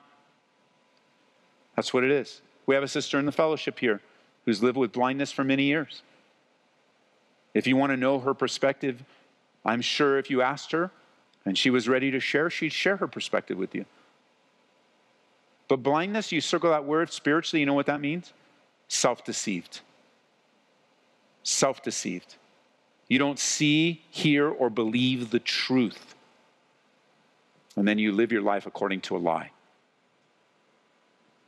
That's 1.76 1.94
what 1.94 2.02
it 2.02 2.10
is. 2.10 2.42
We 2.66 2.74
have 2.74 2.82
a 2.82 2.88
sister 2.88 3.20
in 3.20 3.24
the 3.24 3.30
fellowship 3.30 3.78
here 3.78 4.00
who's 4.44 4.60
lived 4.60 4.76
with 4.76 4.90
blindness 4.90 5.30
for 5.30 5.44
many 5.44 5.62
years. 5.62 6.02
If 7.54 7.68
you 7.68 7.76
want 7.76 7.92
to 7.92 7.96
know 7.96 8.18
her 8.18 8.34
perspective, 8.34 9.04
I'm 9.64 9.80
sure 9.80 10.18
if 10.18 10.28
you 10.28 10.42
asked 10.42 10.72
her 10.72 10.90
and 11.46 11.56
she 11.56 11.70
was 11.70 11.88
ready 11.88 12.10
to 12.10 12.18
share, 12.18 12.50
she'd 12.50 12.72
share 12.72 12.96
her 12.96 13.06
perspective 13.06 13.56
with 13.56 13.76
you. 13.76 13.84
But 15.68 15.84
blindness, 15.84 16.32
you 16.32 16.40
circle 16.40 16.70
that 16.70 16.84
word 16.84 17.12
spiritually, 17.12 17.60
you 17.60 17.66
know 17.66 17.74
what 17.74 17.86
that 17.86 18.00
means? 18.00 18.32
Self 18.88 19.22
deceived. 19.22 19.82
Self 21.44 21.80
deceived. 21.80 22.34
You 23.06 23.20
don't 23.20 23.38
see, 23.38 24.02
hear, 24.10 24.48
or 24.48 24.68
believe 24.68 25.30
the 25.30 25.38
truth. 25.38 26.13
And 27.76 27.86
then 27.86 27.98
you 27.98 28.12
live 28.12 28.32
your 28.32 28.42
life 28.42 28.66
according 28.66 29.00
to 29.02 29.16
a 29.16 29.18
lie. 29.18 29.50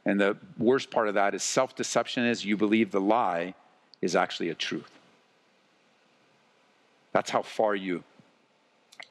And 0.04 0.20
the 0.20 0.36
worst 0.58 0.90
part 0.90 1.08
of 1.08 1.14
that 1.14 1.34
is 1.34 1.42
self 1.42 1.74
deception 1.74 2.24
is 2.24 2.44
you 2.44 2.56
believe 2.56 2.90
the 2.90 3.00
lie 3.00 3.54
is 4.00 4.14
actually 4.14 4.50
a 4.50 4.54
truth. 4.54 4.90
That's 7.12 7.30
how 7.30 7.42
far 7.42 7.74
you. 7.74 8.04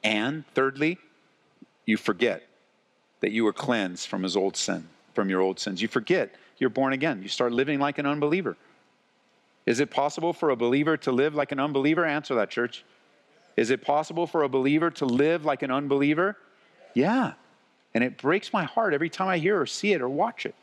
And 0.02 0.44
thirdly, 0.54 0.98
you 1.84 1.96
forget 1.96 2.46
that 3.20 3.32
you 3.32 3.44
were 3.44 3.52
cleansed 3.52 4.08
from 4.08 4.22
his 4.22 4.36
old 4.36 4.56
sin, 4.56 4.88
from 5.14 5.28
your 5.28 5.40
old 5.40 5.58
sins. 5.58 5.82
You 5.82 5.88
forget 5.88 6.34
you're 6.58 6.70
born 6.70 6.92
again. 6.92 7.22
You 7.22 7.28
start 7.28 7.52
living 7.52 7.78
like 7.78 7.98
an 7.98 8.06
unbeliever. 8.06 8.56
Is 9.66 9.80
it 9.80 9.90
possible 9.90 10.32
for 10.32 10.50
a 10.50 10.56
believer 10.56 10.96
to 10.98 11.12
live 11.12 11.34
like 11.34 11.52
an 11.52 11.60
unbeliever? 11.60 12.04
Answer 12.04 12.36
that, 12.36 12.50
church. 12.50 12.84
Is 13.56 13.70
it 13.70 13.82
possible 13.82 14.26
for 14.26 14.42
a 14.44 14.48
believer 14.48 14.90
to 14.92 15.04
live 15.04 15.44
like 15.44 15.62
an 15.62 15.70
unbeliever? 15.70 16.36
Yeah. 16.96 17.34
And 17.92 18.02
it 18.02 18.16
breaks 18.16 18.54
my 18.54 18.64
heart 18.64 18.94
every 18.94 19.10
time 19.10 19.28
I 19.28 19.36
hear 19.36 19.60
or 19.60 19.66
see 19.66 19.92
it 19.92 20.00
or 20.00 20.08
watch 20.08 20.46
it. 20.46 20.54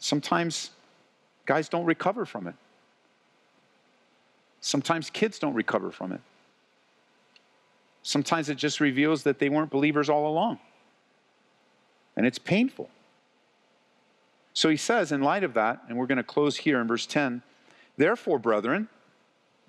Sometimes 0.00 0.70
guys 1.46 1.68
don't 1.68 1.84
recover 1.84 2.24
from 2.24 2.48
it. 2.48 2.56
Sometimes 4.60 5.08
kids 5.08 5.38
don't 5.38 5.54
recover 5.54 5.92
from 5.92 6.10
it. 6.10 6.20
Sometimes 8.02 8.48
it 8.48 8.56
just 8.56 8.80
reveals 8.80 9.22
that 9.22 9.38
they 9.38 9.48
weren't 9.48 9.70
believers 9.70 10.10
all 10.10 10.26
along. 10.26 10.58
And 12.16 12.26
it's 12.26 12.38
painful. 12.38 12.90
So 14.52 14.68
he 14.68 14.76
says, 14.76 15.12
in 15.12 15.22
light 15.22 15.44
of 15.44 15.54
that, 15.54 15.82
and 15.88 15.96
we're 15.96 16.06
going 16.06 16.18
to 16.18 16.24
close 16.24 16.56
here 16.56 16.80
in 16.80 16.88
verse 16.88 17.06
10 17.06 17.42
Therefore, 17.96 18.40
brethren, 18.40 18.88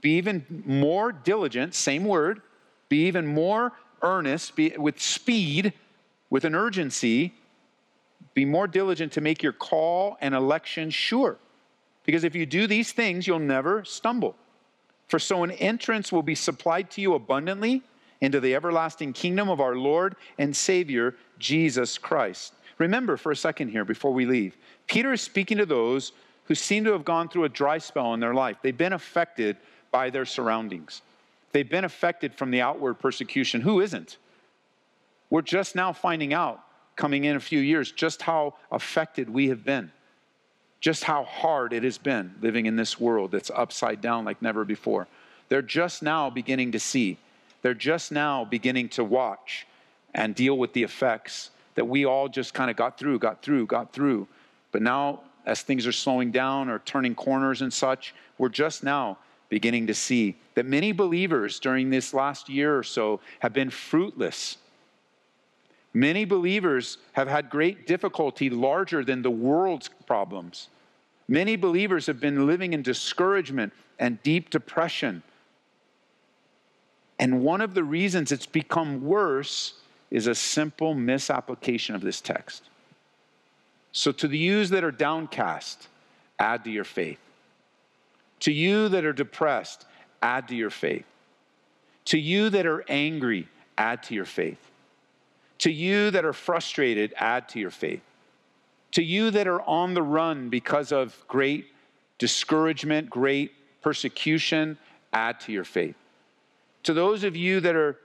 be 0.02 0.18
even 0.18 0.64
more 0.66 1.12
diligent, 1.12 1.76
same 1.76 2.04
word, 2.04 2.42
be 2.90 3.06
even 3.06 3.28
more 3.28 3.74
earnest, 4.02 4.56
be 4.56 4.74
with 4.78 5.00
speed, 5.00 5.74
with 6.30 6.46
an 6.46 6.56
urgency, 6.56 7.34
be 8.34 8.46
more 8.46 8.68
diligent 8.68 9.12
to 9.14 9.22
make 9.22 9.44
your 9.44 9.54
call 9.54 10.18
and 10.22 10.34
election 10.34 10.90
sure. 10.90 11.38
Because 12.06 12.24
if 12.24 12.36
you 12.36 12.46
do 12.46 12.68
these 12.68 12.92
things, 12.92 13.28
you'll 13.28 13.40
never 13.40 13.84
stumble. 13.84 14.36
For 15.08 15.20
so 15.20 15.44
an 15.44 15.52
entrance 15.52 16.12
will 16.12 16.24
be 16.24 16.36
supplied 16.36 16.90
to 16.92 17.02
you 17.02 17.14
abundantly 17.16 17.84
into 18.22 18.40
the 18.40 18.56
everlasting 18.56 19.14
kingdom 19.14 19.50
of 19.50 19.60
our 19.60 19.76
Lord 19.76 20.16
and 20.38 20.56
Savior, 20.56 21.16
Jesus 21.38 21.98
Christ. 21.98 22.54
Remember 22.78 23.18
for 23.18 23.32
a 23.32 23.36
second 23.36 23.70
here 23.70 23.86
before 23.86 24.14
we 24.14 24.26
leave, 24.26 24.58
Peter 24.88 25.12
is 25.12 25.22
speaking 25.22 25.58
to 25.58 25.66
those 25.66 26.14
who 26.46 26.56
seem 26.56 26.84
to 26.84 26.92
have 26.92 27.06
gone 27.06 27.30
through 27.30 27.44
a 27.44 27.50
dry 27.50 27.78
spell 27.78 28.14
in 28.14 28.20
their 28.20 28.34
life. 28.34 28.58
They've 28.62 28.78
been 28.78 28.94
affected 28.94 29.58
by 29.92 30.10
their 30.10 30.26
surroundings, 30.26 31.02
they've 31.52 31.70
been 31.70 31.86
affected 31.86 32.34
from 32.34 32.52
the 32.52 32.62
outward 32.62 32.96
persecution. 32.96 33.62
Who 33.62 33.82
isn't? 33.82 34.18
We're 35.30 35.42
just 35.42 35.76
now 35.76 35.94
finding 35.94 36.34
out 36.34 36.64
coming 36.96 37.24
in 37.24 37.36
a 37.36 37.40
few 37.40 37.60
years 37.60 37.92
just 37.92 38.22
how 38.22 38.56
affected 38.72 39.30
we 39.30 39.48
have 39.50 39.64
been. 39.64 39.92
just 40.82 41.04
how 41.04 41.24
hard 41.24 41.74
it 41.74 41.84
has 41.84 42.00
been 42.00 42.34
living 42.42 42.66
in 42.66 42.76
this 42.76 43.00
world 43.00 43.32
that's 43.32 43.52
upside 43.52 44.02
down 44.02 44.26
like 44.26 44.42
never 44.42 44.66
before. 44.66 45.08
They're 45.48 45.62
just 45.62 46.02
now 46.02 46.30
beginning 46.30 46.72
to 46.72 46.80
see. 46.80 47.18
They're 47.62 47.76
just 47.76 48.12
now 48.12 48.44
beginning 48.44 48.90
to 48.90 49.04
watch 49.04 49.68
and 50.14 50.34
deal 50.34 50.58
with 50.58 50.74
the 50.74 50.82
effects 50.84 51.52
that 51.76 51.86
we 51.86 52.04
all 52.06 52.28
just 52.28 52.54
kind 52.54 52.72
of 52.72 52.76
got 52.76 52.98
through, 52.98 53.20
got 53.20 53.44
through, 53.44 53.68
got 53.68 53.94
through. 53.94 54.28
But 54.72 54.82
now, 54.82 55.22
as 55.46 55.62
things 55.62 55.86
are 55.86 55.92
slowing 55.92 56.32
down 56.32 56.70
or 56.70 56.80
turning 56.80 57.14
corners 57.14 57.62
and 57.62 57.72
such, 57.72 58.14
we're 58.38 58.50
just 58.50 58.84
now 58.84 59.20
beginning 59.52 59.86
to 59.86 59.94
see 59.94 60.36
that 60.56 60.66
many 60.66 60.94
believers 60.94 61.60
during 61.60 61.90
this 61.90 62.14
last 62.14 62.48
year 62.48 62.76
or 62.76 62.84
so 62.84 63.20
have 63.40 63.52
been 63.52 63.70
fruitless. 63.70 64.58
Many 65.94 66.24
believers 66.24 66.98
have 67.12 67.28
had 67.28 67.50
great 67.50 67.86
difficulty 67.86 68.50
larger 68.50 69.04
than 69.04 69.22
the 69.22 69.30
world's 69.30 69.90
problems. 70.08 70.70
Many 71.28 71.58
believers 71.58 72.06
have 72.08 72.22
been 72.22 72.48
living 72.48 72.72
in 72.72 72.82
discouragement 72.82 73.74
and 74.00 74.24
deep 74.24 74.50
depression. 74.50 75.22
And 77.20 77.44
one 77.44 77.60
of 77.60 77.74
the 77.74 77.84
reasons 77.84 78.32
it's 78.32 78.46
become 78.46 79.04
worse 79.04 79.74
is 80.10 80.28
a 80.28 80.36
simple 80.36 80.94
misapplication 80.94 81.94
of 81.94 82.02
this 82.02 82.22
text. 82.22 82.64
So, 83.92 84.14
to 84.14 84.30
the 84.30 84.38
yous 84.38 84.70
that 84.70 84.86
are 84.86 84.92
downcast, 84.92 85.90
add 86.40 86.64
to 86.64 86.72
your 86.72 86.86
faith. 86.86 87.20
To 88.42 88.52
you 88.52 88.90
that 88.90 89.06
are 89.06 89.14
depressed, 89.14 89.86
add 90.22 90.48
to 90.50 90.56
your 90.56 90.70
faith. 90.70 91.06
To 92.06 92.20
you 92.20 92.50
that 92.50 92.66
are 92.66 92.84
angry, 92.88 93.48
add 93.78 94.04
to 94.04 94.16
your 94.16 94.26
faith. 94.26 94.60
To 95.60 95.72
you 95.72 96.12
that 96.12 96.26
are 96.26 96.34
frustrated, 96.34 97.14
add 97.18 97.50
to 97.50 97.60
your 97.60 97.70
faith. 97.70 98.02
To 98.94 99.04
you 99.04 99.32
that 99.32 99.48
are 99.48 99.62
on 99.62 99.94
the 99.94 100.02
run 100.02 100.50
because 100.50 100.92
of 100.92 101.24
great 101.28 101.68
discouragement, 102.18 103.10
great 103.10 103.54
persecution, 103.82 104.78
add 105.14 105.40
to 105.42 105.52
your 105.52 105.64
faith. 105.64 105.96
To 106.84 106.94
those 106.94 107.24
of 107.24 107.36
you 107.36 107.60
that 107.60 107.76
are 107.76 107.98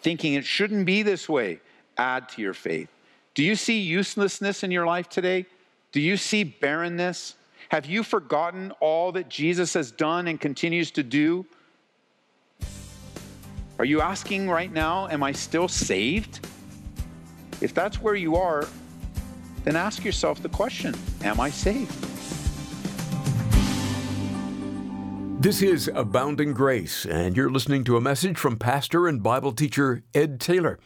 thinking 0.00 0.34
it 0.34 0.44
shouldn't 0.44 0.84
be 0.84 1.02
this 1.02 1.28
way, 1.28 1.60
add 1.96 2.28
to 2.30 2.42
your 2.42 2.54
faith. 2.54 2.88
Do 3.34 3.42
you 3.42 3.56
see 3.56 3.80
uselessness 3.80 4.62
in 4.62 4.70
your 4.70 4.86
life 4.86 5.08
today? 5.08 5.46
Do 5.92 6.00
you 6.00 6.16
see 6.16 6.44
barrenness? 6.44 7.36
Have 7.74 7.86
you 7.86 8.04
forgotten 8.04 8.70
all 8.78 9.10
that 9.10 9.28
Jesus 9.28 9.74
has 9.74 9.90
done 9.90 10.28
and 10.28 10.40
continues 10.40 10.92
to 10.92 11.02
do? 11.02 11.44
Are 13.80 13.84
you 13.84 14.00
asking 14.00 14.48
right 14.48 14.72
now, 14.72 15.08
am 15.08 15.24
I 15.24 15.32
still 15.32 15.66
saved? 15.66 16.46
If 17.60 17.74
that's 17.74 18.00
where 18.00 18.14
you 18.14 18.36
are, 18.36 18.68
then 19.64 19.74
ask 19.74 20.04
yourself 20.04 20.40
the 20.40 20.48
question 20.50 20.94
Am 21.24 21.40
I 21.40 21.50
saved? 21.50 21.92
This 25.42 25.60
is 25.60 25.90
Abounding 25.96 26.52
Grace, 26.52 27.04
and 27.04 27.36
you're 27.36 27.50
listening 27.50 27.82
to 27.84 27.96
a 27.96 28.00
message 28.00 28.38
from 28.38 28.56
pastor 28.56 29.08
and 29.08 29.20
Bible 29.20 29.50
teacher 29.50 30.04
Ed 30.14 30.40
Taylor. 30.40 30.78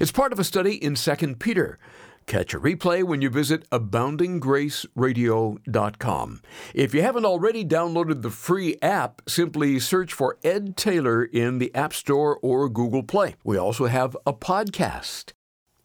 It's 0.00 0.10
part 0.10 0.32
of 0.32 0.40
a 0.40 0.44
study 0.44 0.74
in 0.74 0.96
2 0.96 1.36
Peter. 1.36 1.78
Catch 2.26 2.54
a 2.54 2.60
replay 2.60 3.02
when 3.02 3.20
you 3.20 3.30
visit 3.30 3.68
aboundinggraceradio.com. 3.70 6.42
If 6.74 6.94
you 6.94 7.02
haven't 7.02 7.24
already 7.24 7.64
downloaded 7.64 8.22
the 8.22 8.30
free 8.30 8.76
app, 8.80 9.22
simply 9.28 9.78
search 9.78 10.12
for 10.12 10.38
Ed 10.44 10.76
Taylor 10.76 11.24
in 11.24 11.58
the 11.58 11.74
App 11.74 11.92
Store 11.92 12.38
or 12.42 12.68
Google 12.68 13.02
Play. 13.02 13.34
We 13.44 13.56
also 13.56 13.86
have 13.86 14.16
a 14.26 14.32
podcast. 14.32 15.32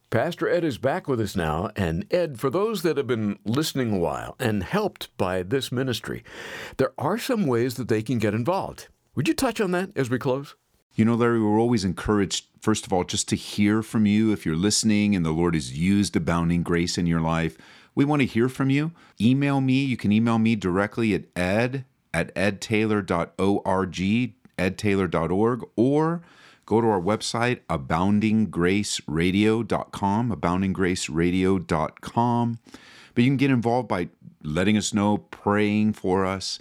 Pastor 0.10 0.48
Ed 0.48 0.64
is 0.64 0.78
back 0.78 1.10
with 1.10 1.20
us 1.20 1.36
now. 1.36 1.70
And 1.76 2.06
Ed, 2.14 2.40
for 2.40 2.50
those 2.50 2.82
that 2.84 2.96
have 2.96 3.08
been 3.08 3.40
listening 3.44 3.92
a 3.92 4.00
while 4.00 4.38
and 4.40 4.64
helped 4.64 5.16
by 5.18 5.44
this 5.44 5.70
ministry, 5.70 6.24
there 6.78 6.94
are 6.98 7.18
some 7.18 7.46
ways 7.46 7.76
that 7.76 7.90
they 7.90 8.02
can 8.02 8.18
get 8.18 8.34
involved. 8.34 8.88
Would 9.16 9.28
you 9.28 9.34
touch 9.34 9.60
on 9.60 9.72
that 9.72 9.90
as 9.98 10.10
we 10.10 10.18
close? 10.18 10.56
You 10.98 11.06
know, 11.06 11.14
Larry, 11.14 11.40
we're 11.40 11.60
always 11.60 11.86
encouraged, 11.86 12.46
first 12.60 12.88
of 12.88 12.92
all, 12.92 13.04
just 13.04 13.30
to 13.30 13.36
hear 13.36 13.84
from 13.84 14.08
you 14.08 14.34
if 14.34 14.48
you're 14.48 14.56
listening 14.56 15.16
and 15.16 15.24
the 15.24 15.30
Lord 15.30 15.54
has 15.54 15.78
used 15.78 16.16
abounding 16.16 16.64
grace 16.64 16.98
in 16.98 17.06
your 17.06 17.22
life. 17.22 17.56
We 17.94 18.04
want 18.04 18.24
to 18.24 18.26
hear 18.26 18.50
from 18.50 18.72
you. 18.72 18.94
Email 19.22 19.62
me. 19.62 19.84
You 19.84 19.96
can 19.96 20.12
email 20.12 20.40
me 20.40 20.56
directly 20.56 21.14
at 21.14 21.26
ed 21.36 21.86
at 22.16 22.34
edtaylor.org, 22.34 24.34
edtaylor.org, 24.58 25.66
or 25.76 26.24
go 26.66 26.82
to 26.82 26.88
our 26.88 27.00
website, 27.00 27.60
aboundinggraceradio.com, 27.70 30.36
aboundinggraceradio.com. 30.36 32.60
But 33.14 33.24
you 33.24 33.30
can 33.30 33.38
get 33.38 33.52
involved 33.52 33.88
by 33.88 34.10
letting 34.42 34.76
us 34.76 34.96
know, 34.96 35.20
praying 35.20 35.94
for 35.94 36.26
us, 36.26 36.58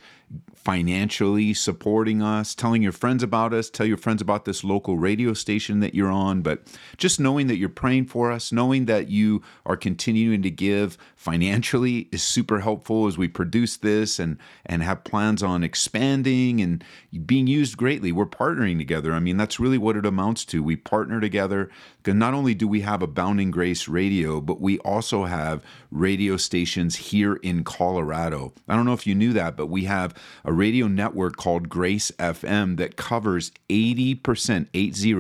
financially 0.67 1.55
supporting 1.55 2.21
us, 2.21 2.53
telling 2.53 2.83
your 2.83 2.91
friends 2.91 3.23
about 3.23 3.55
us, 3.55 3.71
tell 3.71 3.87
your 3.87 3.97
friends 3.97 4.21
about 4.21 4.45
this 4.47 4.65
local 4.65 4.99
radio 4.99 5.33
station 5.33 5.79
that 5.79 5.95
you're 5.95 6.11
on, 6.11 6.43
but 6.43 6.61
just 6.97 7.21
knowing 7.21 7.47
that 7.47 7.57
you're 7.57 7.69
praying 7.69 8.05
for 8.05 8.33
us, 8.33 8.51
knowing 8.51 8.87
that 8.87 9.09
you 9.09 9.41
are 9.65 9.77
continuing 9.77 10.43
to 10.43 10.51
give 10.51 10.99
financially 11.15 12.09
is 12.11 12.21
super 12.21 12.59
helpful 12.59 13.07
as 13.07 13.17
we 13.17 13.29
produce 13.29 13.77
this 13.77 14.19
and 14.19 14.39
and 14.65 14.83
have 14.83 15.05
plans 15.05 15.41
on 15.41 15.63
expanding 15.63 16.61
and 16.61 16.83
being 17.25 17.47
used 17.47 17.77
greatly. 17.77 18.11
We're 18.11 18.27
partnering 18.27 18.77
together. 18.77 19.13
I 19.13 19.21
mean, 19.21 19.37
that's 19.37 19.61
really 19.61 19.79
what 19.79 19.97
it 19.97 20.05
amounts 20.05 20.45
to. 20.47 20.65
We 20.65 20.75
partner 20.75 21.21
together 21.21 21.71
not 22.15 22.35
only 22.35 22.55
do 22.55 22.69
we 22.69 22.83
have 22.83 23.03
Abounding 23.03 23.51
Grace 23.51 23.89
Radio, 23.89 24.41
but 24.41 24.61
we 24.61 24.79
also 24.81 25.25
have 25.25 25.65
radio 25.91 26.37
stations 26.37 26.97
here 26.97 27.35
in 27.37 27.65
Colorado. 27.65 28.53
I 28.69 28.77
don't 28.77 28.87
know 28.87 28.93
if 28.93 29.07
you 29.07 29.15
knew 29.15 29.33
that, 29.33 29.57
but 29.57 29.67
we 29.67 29.85
have 29.85 30.15
a 30.45 30.53
radio 30.57 30.89
network 30.89 31.37
called 31.37 31.69
Grace 31.69 32.11
FM 32.19 32.77
that 32.79 32.97
covers 32.97 33.53
80%, 33.69 34.69
80, 34.73 35.15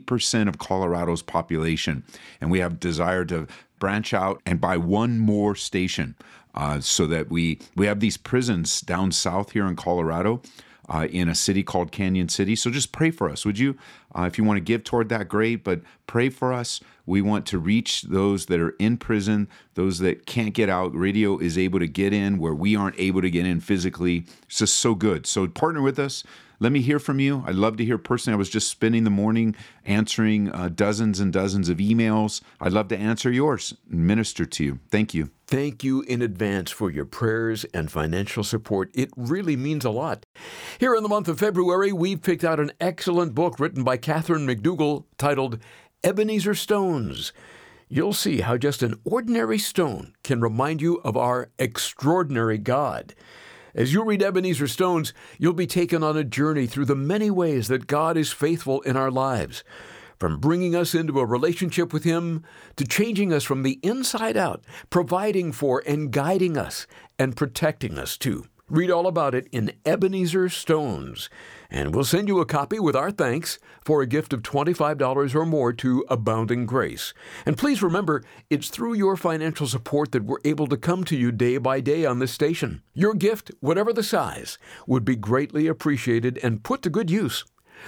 80% 0.00 0.48
of 0.48 0.58
Colorado's 0.58 1.22
population. 1.22 2.04
And 2.40 2.50
we 2.50 2.60
have 2.60 2.80
desire 2.80 3.24
to 3.26 3.46
branch 3.78 4.14
out 4.14 4.40
and 4.46 4.60
buy 4.60 4.76
one 4.76 5.18
more 5.18 5.54
station 5.54 6.14
uh, 6.54 6.80
so 6.80 7.06
that 7.06 7.30
we 7.30 7.58
we 7.74 7.86
have 7.86 8.00
these 8.00 8.16
prisons 8.16 8.80
down 8.80 9.10
south 9.12 9.52
here 9.52 9.66
in 9.66 9.76
Colorado. 9.76 10.42
Uh, 10.88 11.06
in 11.10 11.28
a 11.28 11.34
city 11.34 11.62
called 11.62 11.92
Cañon 11.92 12.28
City. 12.28 12.56
So 12.56 12.68
just 12.68 12.90
pray 12.90 13.12
for 13.12 13.30
us, 13.30 13.46
would 13.46 13.56
you? 13.56 13.78
Uh, 14.18 14.22
if 14.22 14.36
you 14.36 14.42
want 14.42 14.56
to 14.56 14.60
give 14.60 14.82
toward 14.82 15.08
that, 15.10 15.28
great, 15.28 15.62
but 15.62 15.80
pray 16.08 16.28
for 16.28 16.52
us. 16.52 16.80
We 17.06 17.22
want 17.22 17.46
to 17.46 17.58
reach 17.58 18.02
those 18.02 18.46
that 18.46 18.60
are 18.60 18.74
in 18.78 18.96
prison, 18.96 19.48
those 19.74 19.98
that 20.00 20.26
can't 20.26 20.54
get 20.54 20.68
out. 20.68 20.94
Radio 20.94 21.38
is 21.38 21.58
able 21.58 21.78
to 21.80 21.88
get 21.88 22.12
in 22.12 22.38
where 22.38 22.54
we 22.54 22.76
aren't 22.76 22.98
able 22.98 23.22
to 23.22 23.30
get 23.30 23.46
in 23.46 23.60
physically. 23.60 24.24
It's 24.44 24.58
just 24.58 24.76
so 24.76 24.94
good. 24.94 25.26
So 25.26 25.46
partner 25.48 25.82
with 25.82 25.98
us. 25.98 26.24
Let 26.62 26.70
me 26.70 26.80
hear 26.80 27.00
from 27.00 27.18
you. 27.18 27.42
I'd 27.44 27.56
love 27.56 27.76
to 27.78 27.84
hear 27.84 27.98
personally. 27.98 28.36
I 28.36 28.38
was 28.38 28.48
just 28.48 28.68
spending 28.68 29.02
the 29.02 29.10
morning 29.10 29.56
answering 29.84 30.48
uh, 30.48 30.68
dozens 30.68 31.18
and 31.18 31.32
dozens 31.32 31.68
of 31.68 31.78
emails. 31.78 32.40
I'd 32.60 32.72
love 32.72 32.86
to 32.88 32.96
answer 32.96 33.32
yours 33.32 33.74
and 33.90 34.06
minister 34.06 34.44
to 34.44 34.64
you. 34.64 34.78
Thank 34.88 35.12
you. 35.12 35.30
Thank 35.48 35.82
you 35.82 36.02
in 36.02 36.22
advance 36.22 36.70
for 36.70 36.88
your 36.88 37.04
prayers 37.04 37.64
and 37.74 37.90
financial 37.90 38.44
support. 38.44 38.92
It 38.94 39.10
really 39.16 39.56
means 39.56 39.84
a 39.84 39.90
lot. 39.90 40.24
Here 40.78 40.94
in 40.94 41.02
the 41.02 41.08
month 41.08 41.26
of 41.26 41.40
February, 41.40 41.92
we've 41.92 42.22
picked 42.22 42.44
out 42.44 42.60
an 42.60 42.70
excellent 42.80 43.34
book 43.34 43.58
written 43.58 43.82
by 43.82 43.96
Catherine 43.96 44.46
McDougall 44.46 45.04
titled 45.18 45.58
Ebenezer 46.04 46.54
Stones. 46.56 47.32
You'll 47.88 48.12
see 48.12 48.40
how 48.40 48.56
just 48.56 48.82
an 48.82 48.98
ordinary 49.04 49.58
stone 49.58 50.14
can 50.24 50.40
remind 50.40 50.82
you 50.82 50.96
of 51.04 51.16
our 51.16 51.50
extraordinary 51.60 52.58
God. 52.58 53.14
As 53.72 53.92
you 53.92 54.02
read 54.02 54.20
Ebenezer 54.20 54.66
Stones, 54.66 55.14
you'll 55.38 55.52
be 55.52 55.68
taken 55.68 56.02
on 56.02 56.16
a 56.16 56.24
journey 56.24 56.66
through 56.66 56.86
the 56.86 56.96
many 56.96 57.30
ways 57.30 57.68
that 57.68 57.86
God 57.86 58.16
is 58.16 58.32
faithful 58.32 58.80
in 58.80 58.96
our 58.96 59.12
lives. 59.12 59.62
From 60.18 60.40
bringing 60.40 60.74
us 60.74 60.92
into 60.92 61.20
a 61.20 61.24
relationship 61.24 61.92
with 61.92 62.02
Him 62.02 62.42
to 62.74 62.84
changing 62.84 63.32
us 63.32 63.44
from 63.44 63.62
the 63.62 63.78
inside 63.84 64.36
out, 64.36 64.64
providing 64.90 65.52
for 65.52 65.84
and 65.86 66.10
guiding 66.10 66.56
us 66.56 66.88
and 67.16 67.36
protecting 67.36 67.96
us 67.96 68.18
too. 68.18 68.46
Read 68.68 68.90
all 68.90 69.06
about 69.06 69.34
it 69.34 69.48
in 69.52 69.74
Ebenezer 69.84 70.48
Stones, 70.48 71.28
and 71.72 71.94
we'll 71.94 72.04
send 72.04 72.28
you 72.28 72.38
a 72.38 72.46
copy 72.46 72.78
with 72.78 72.94
our 72.94 73.10
thanks 73.10 73.58
for 73.82 74.02
a 74.02 74.06
gift 74.06 74.34
of 74.34 74.42
$25 74.42 75.34
or 75.34 75.46
more 75.46 75.72
to 75.72 76.04
Abounding 76.10 76.66
Grace. 76.66 77.14
And 77.46 77.56
please 77.56 77.82
remember, 77.82 78.22
it's 78.50 78.68
through 78.68 78.92
your 78.92 79.16
financial 79.16 79.66
support 79.66 80.12
that 80.12 80.24
we're 80.24 80.36
able 80.44 80.66
to 80.66 80.76
come 80.76 81.02
to 81.04 81.16
you 81.16 81.32
day 81.32 81.56
by 81.56 81.80
day 81.80 82.04
on 82.04 82.18
this 82.18 82.30
station. 82.30 82.82
Your 82.92 83.14
gift, 83.14 83.50
whatever 83.60 83.90
the 83.90 84.02
size, 84.02 84.58
would 84.86 85.04
be 85.04 85.16
greatly 85.16 85.66
appreciated 85.66 86.38
and 86.42 86.62
put 86.62 86.82
to 86.82 86.90
good 86.90 87.10
use. 87.10 87.46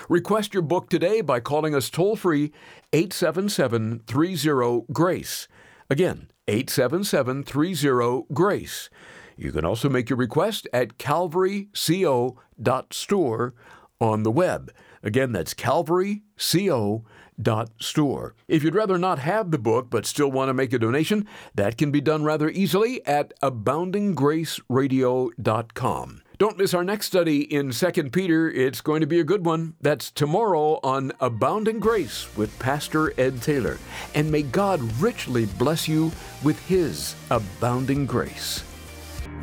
Request 0.08 0.54
your 0.54 0.62
book 0.62 0.88
today 0.88 1.20
by 1.20 1.40
calling 1.40 1.74
us 1.74 1.90
toll 1.90 2.16
free 2.16 2.52
877 2.94 4.00
30 4.06 4.86
GRACE. 4.92 5.46
Again, 5.90 6.30
877 6.48 7.44
30 7.44 8.24
GRACE. 8.32 8.88
You 9.36 9.52
can 9.52 9.64
also 9.64 9.88
make 9.88 10.10
your 10.10 10.18
request 10.18 10.66
at 10.72 10.98
calvaryco.store 10.98 13.54
on 14.00 14.22
the 14.22 14.30
web. 14.30 14.72
Again, 15.02 15.32
that's 15.32 15.54
calvaryco.store. 15.54 18.34
If 18.48 18.62
you'd 18.62 18.74
rather 18.74 18.98
not 18.98 19.18
have 19.18 19.50
the 19.50 19.58
book 19.58 19.90
but 19.90 20.06
still 20.06 20.30
want 20.30 20.48
to 20.48 20.54
make 20.54 20.72
a 20.72 20.78
donation, 20.78 21.28
that 21.54 21.76
can 21.76 21.90
be 21.90 22.00
done 22.00 22.24
rather 22.24 22.48
easily 22.48 23.04
at 23.06 23.38
aboundinggraceradio.com. 23.40 26.20
Don't 26.36 26.58
miss 26.58 26.74
our 26.74 26.82
next 26.82 27.06
study 27.06 27.42
in 27.42 27.70
2 27.70 28.10
Peter. 28.10 28.50
It's 28.50 28.80
going 28.80 29.02
to 29.02 29.06
be 29.06 29.20
a 29.20 29.24
good 29.24 29.46
one. 29.46 29.74
That's 29.80 30.10
tomorrow 30.10 30.80
on 30.82 31.12
Abounding 31.20 31.78
Grace 31.78 32.26
with 32.36 32.58
Pastor 32.58 33.12
Ed 33.20 33.40
Taylor. 33.40 33.78
And 34.16 34.32
may 34.32 34.42
God 34.42 34.80
richly 35.00 35.46
bless 35.46 35.86
you 35.86 36.10
with 36.42 36.58
his 36.66 37.14
abounding 37.30 38.06
grace. 38.06 38.64